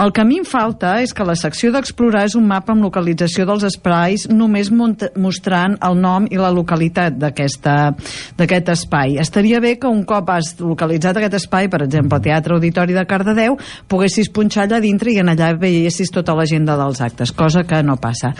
El 0.00 0.14
que 0.14 0.22
a 0.22 0.24
mi 0.24 0.40
em 0.40 0.46
falta 0.48 0.96
és 1.04 1.12
que 1.12 1.26
la 1.26 1.36
secció 1.36 1.72
d'explorar 1.74 2.24
és 2.28 2.36
un 2.38 2.46
mapa 2.48 2.72
amb 2.72 2.84
localització 2.86 3.44
dels 3.48 3.66
esprais 3.68 4.26
només 4.30 4.70
mostrant 4.72 5.76
el 5.84 5.98
nom 6.00 6.24
i 6.30 6.38
la 6.40 6.52
localitat 6.54 7.18
d'aquest 7.20 8.72
espai. 8.72 9.18
Estaria 9.20 9.60
bé 9.60 9.76
que 9.76 9.90
un 9.90 10.04
cop 10.08 10.30
has 10.32 10.39
localitzat 10.60 11.20
aquest 11.20 11.38
espai, 11.40 11.68
per 11.72 11.82
exemple, 11.86 12.18
el 12.18 12.24
Teatre 12.24 12.56
Auditori 12.56 12.96
de 12.96 13.04
Cardedeu, 13.08 13.58
poguessis 13.90 14.30
punxar 14.32 14.66
allà 14.66 14.80
dintre 14.82 15.12
i 15.12 15.18
en 15.22 15.32
allà 15.32 15.52
veiessis 15.58 16.12
tota 16.14 16.36
l'agenda 16.38 16.78
dels 16.80 17.00
actes, 17.04 17.34
cosa 17.36 17.64
que 17.68 17.82
no 17.86 17.98
passa. 18.00 18.32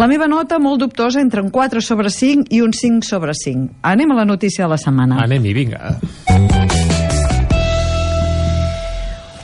La 0.00 0.08
meva 0.10 0.28
nota, 0.30 0.58
molt 0.58 0.84
dubtosa, 0.84 1.22
entre 1.22 1.42
un 1.44 1.50
4 1.54 1.82
sobre 1.84 2.10
5 2.10 2.50
i 2.50 2.62
un 2.64 2.72
5 2.72 3.06
sobre 3.06 3.34
5. 3.34 3.80
Anem 3.94 4.14
a 4.14 4.22
la 4.22 4.28
notícia 4.28 4.64
de 4.64 4.74
la 4.74 4.80
setmana. 4.80 5.22
Anem-hi, 5.24 5.54
vinga. 5.56 6.63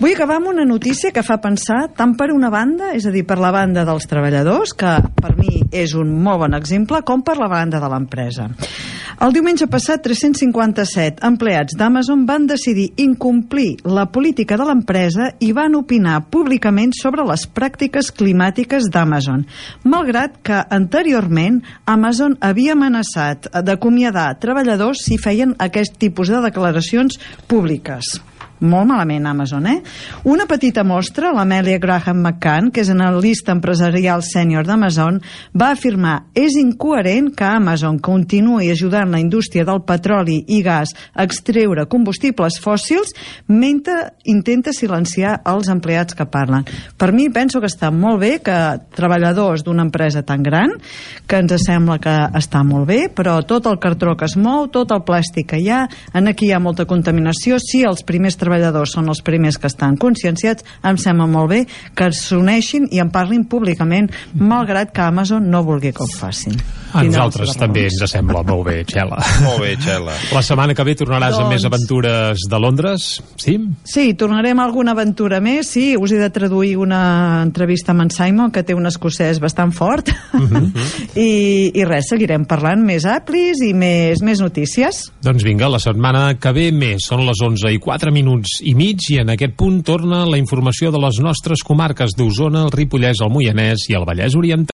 Vull 0.01 0.15
acabar 0.15 0.39
amb 0.39 0.49
una 0.49 0.65
notícia 0.65 1.11
que 1.13 1.21
fa 1.21 1.35
pensar 1.45 1.91
tant 1.93 2.15
per 2.17 2.31
una 2.33 2.49
banda, 2.49 2.95
és 2.97 3.05
a 3.05 3.11
dir, 3.13 3.21
per 3.29 3.37
la 3.37 3.51
banda 3.53 3.83
dels 3.85 4.07
treballadors, 4.09 4.71
que 4.73 4.95
per 5.13 5.35
mi 5.37 5.59
és 5.77 5.93
un 5.93 6.15
molt 6.25 6.41
bon 6.41 6.57
exemple, 6.57 7.03
com 7.05 7.21
per 7.21 7.35
la 7.37 7.51
banda 7.53 7.77
de 7.83 7.91
l'empresa. 7.93 8.47
El 9.21 9.35
diumenge 9.37 9.69
passat, 9.69 10.01
357 10.01 11.21
empleats 11.29 11.77
d'Amazon 11.77 12.23
van 12.25 12.47
decidir 12.49 12.87
incomplir 13.05 13.75
la 13.85 14.07
política 14.09 14.57
de 14.57 14.71
l'empresa 14.71 15.35
i 15.45 15.51
van 15.53 15.77
opinar 15.77 16.17
públicament 16.33 16.97
sobre 16.97 17.29
les 17.29 17.45
pràctiques 17.45 18.09
climàtiques 18.17 18.89
d'Amazon, 18.89 19.45
malgrat 19.85 20.41
que 20.41 20.65
anteriorment 20.81 21.61
Amazon 21.85 22.41
havia 22.41 22.73
amenaçat 22.73 23.53
d'acomiadar 23.69 24.31
treballadors 24.41 25.05
si 25.05 25.21
feien 25.21 25.53
aquest 25.61 26.01
tipus 26.01 26.33
de 26.33 26.41
declaracions 26.49 27.21
públiques 27.53 28.17
molt 28.61 28.89
malament 28.91 29.27
Amazon, 29.27 29.67
eh? 29.67 29.79
Una 30.29 30.47
petita 30.49 30.85
mostra, 30.85 31.33
l'Amèlia 31.33 31.81
Graham 31.81 32.21
McCann, 32.21 32.71
que 32.71 32.83
és 32.85 32.91
analista 32.93 33.55
empresarial 33.57 34.23
sènior 34.27 34.67
d'Amazon, 34.69 35.21
va 35.57 35.71
afirmar 35.73 36.17
és 36.37 36.57
incoherent 36.61 37.31
que 37.37 37.47
Amazon 37.49 37.99
continuï 37.99 38.71
ajudant 38.71 39.11
la 39.11 39.21
indústria 39.23 39.65
del 39.65 39.83
petroli 39.89 40.41
i 40.49 40.61
gas 40.63 40.93
a 41.15 41.25
extreure 41.25 41.87
combustibles 41.91 42.61
fòssils 42.61 43.15
mentre 43.49 44.13
intenta 44.29 44.75
silenciar 44.77 45.39
els 45.49 45.71
empleats 45.73 46.17
que 46.17 46.29
parlen. 46.29 46.67
Per 46.99 47.11
mi 47.17 47.31
penso 47.33 47.61
que 47.61 47.71
està 47.71 47.91
molt 47.95 48.21
bé 48.21 48.33
que 48.45 48.59
treballadors 48.97 49.65
d'una 49.65 49.87
empresa 49.89 50.23
tan 50.27 50.45
gran, 50.45 50.77
que 51.27 51.41
ens 51.41 51.57
sembla 51.65 51.99
que 52.03 52.17
està 52.37 52.63
molt 52.67 52.87
bé, 52.89 53.01
però 53.09 53.41
tot 53.47 53.67
el 53.67 53.81
cartró 53.81 54.17
que 54.17 54.29
es 54.29 54.37
mou, 54.37 54.69
tot 54.69 54.93
el 54.95 55.03
plàstic 55.07 55.51
que 55.55 55.61
hi 55.61 55.71
ha, 55.73 55.83
en 56.15 56.29
aquí 56.29 56.51
hi 56.51 56.55
ha 56.55 56.61
molta 56.63 56.87
contaminació, 56.87 57.59
sí, 57.63 57.83
els 57.87 58.05
primers 58.07 58.37
treballadors 58.37 58.50
treballadors 58.51 58.97
són 58.97 59.11
els 59.13 59.23
primers 59.23 59.59
que 59.61 59.69
estan 59.71 59.97
conscienciats, 60.01 60.67
em 60.83 60.99
sembla 60.99 61.29
molt 61.31 61.53
bé 61.53 61.61
que 61.95 62.11
s'uneixin 62.11 62.89
i 62.91 62.99
en 63.03 63.13
parlin 63.15 63.47
públicament, 63.47 64.11
malgrat 64.35 64.91
que 64.95 65.07
Amazon 65.07 65.47
no 65.51 65.63
vulgui 65.67 65.95
que 65.95 66.03
ho 66.03 66.11
facin. 66.11 66.59
A 66.93 67.05
nosaltres 67.07 67.55
també 67.59 67.87
ens 67.89 68.01
sembla 68.11 68.43
molt 68.47 68.67
bé, 68.69 68.77
Xela. 68.89 69.19
Molt 69.47 69.63
bé, 69.63 69.75
Xela. 69.81 70.15
La 70.35 70.43
setmana 70.45 70.75
que 70.77 70.87
ve 70.87 70.97
tornaràs 70.99 71.37
doncs... 71.37 71.45
amb 71.45 71.55
més 71.55 71.67
aventures 71.69 72.47
de 72.51 72.61
Londres, 72.63 73.09
sí? 73.41 73.57
Sí, 73.85 74.07
tornarem 74.19 74.59
a 74.59 74.67
alguna 74.69 74.95
aventura 74.97 75.41
més, 75.45 75.71
sí, 75.75 75.95
us 75.97 76.15
he 76.15 76.21
de 76.21 76.31
traduir 76.35 76.77
una 76.81 77.43
entrevista 77.45 77.95
amb 77.95 78.07
en 78.07 78.15
Simon, 78.15 78.55
que 78.55 78.65
té 78.67 78.77
un 78.77 78.89
escocès 78.91 79.41
bastant 79.43 79.75
fort, 79.77 80.11
uh 80.11 80.41
mhm. 80.41 80.73
-huh. 80.73 80.89
I, 81.21 81.73
i 81.75 81.85
res, 81.85 82.09
seguirem 82.09 82.45
parlant 82.47 82.83
més 82.85 83.05
aplis 83.05 83.61
i 83.63 83.73
més, 83.75 84.23
més 84.23 84.41
notícies. 84.41 85.11
Doncs 85.23 85.45
vinga, 85.45 85.69
la 85.69 85.79
setmana 85.79 86.35
que 86.39 86.53
ve 86.53 86.71
més, 86.73 87.05
són 87.07 87.27
les 87.27 87.41
11 87.43 87.73
i 87.73 87.79
4 87.79 88.11
minuts 88.13 88.21
minuts 88.21 88.61
i 88.63 88.75
mig 88.75 89.03
i 89.11 89.19
en 89.21 89.33
aquest 89.33 89.57
punt 89.59 89.81
torna 89.87 90.25
la 90.29 90.39
informació 90.39 90.91
de 90.93 91.01
les 91.03 91.21
nostres 91.23 91.65
comarques 91.67 92.15
d'Osona, 92.17 92.65
el 92.67 92.75
Ripollès, 92.75 93.23
el 93.25 93.33
Moianès 93.33 93.89
i 93.91 93.97
el 93.99 94.07
Vallès 94.09 94.37
Oriental. 94.37 94.69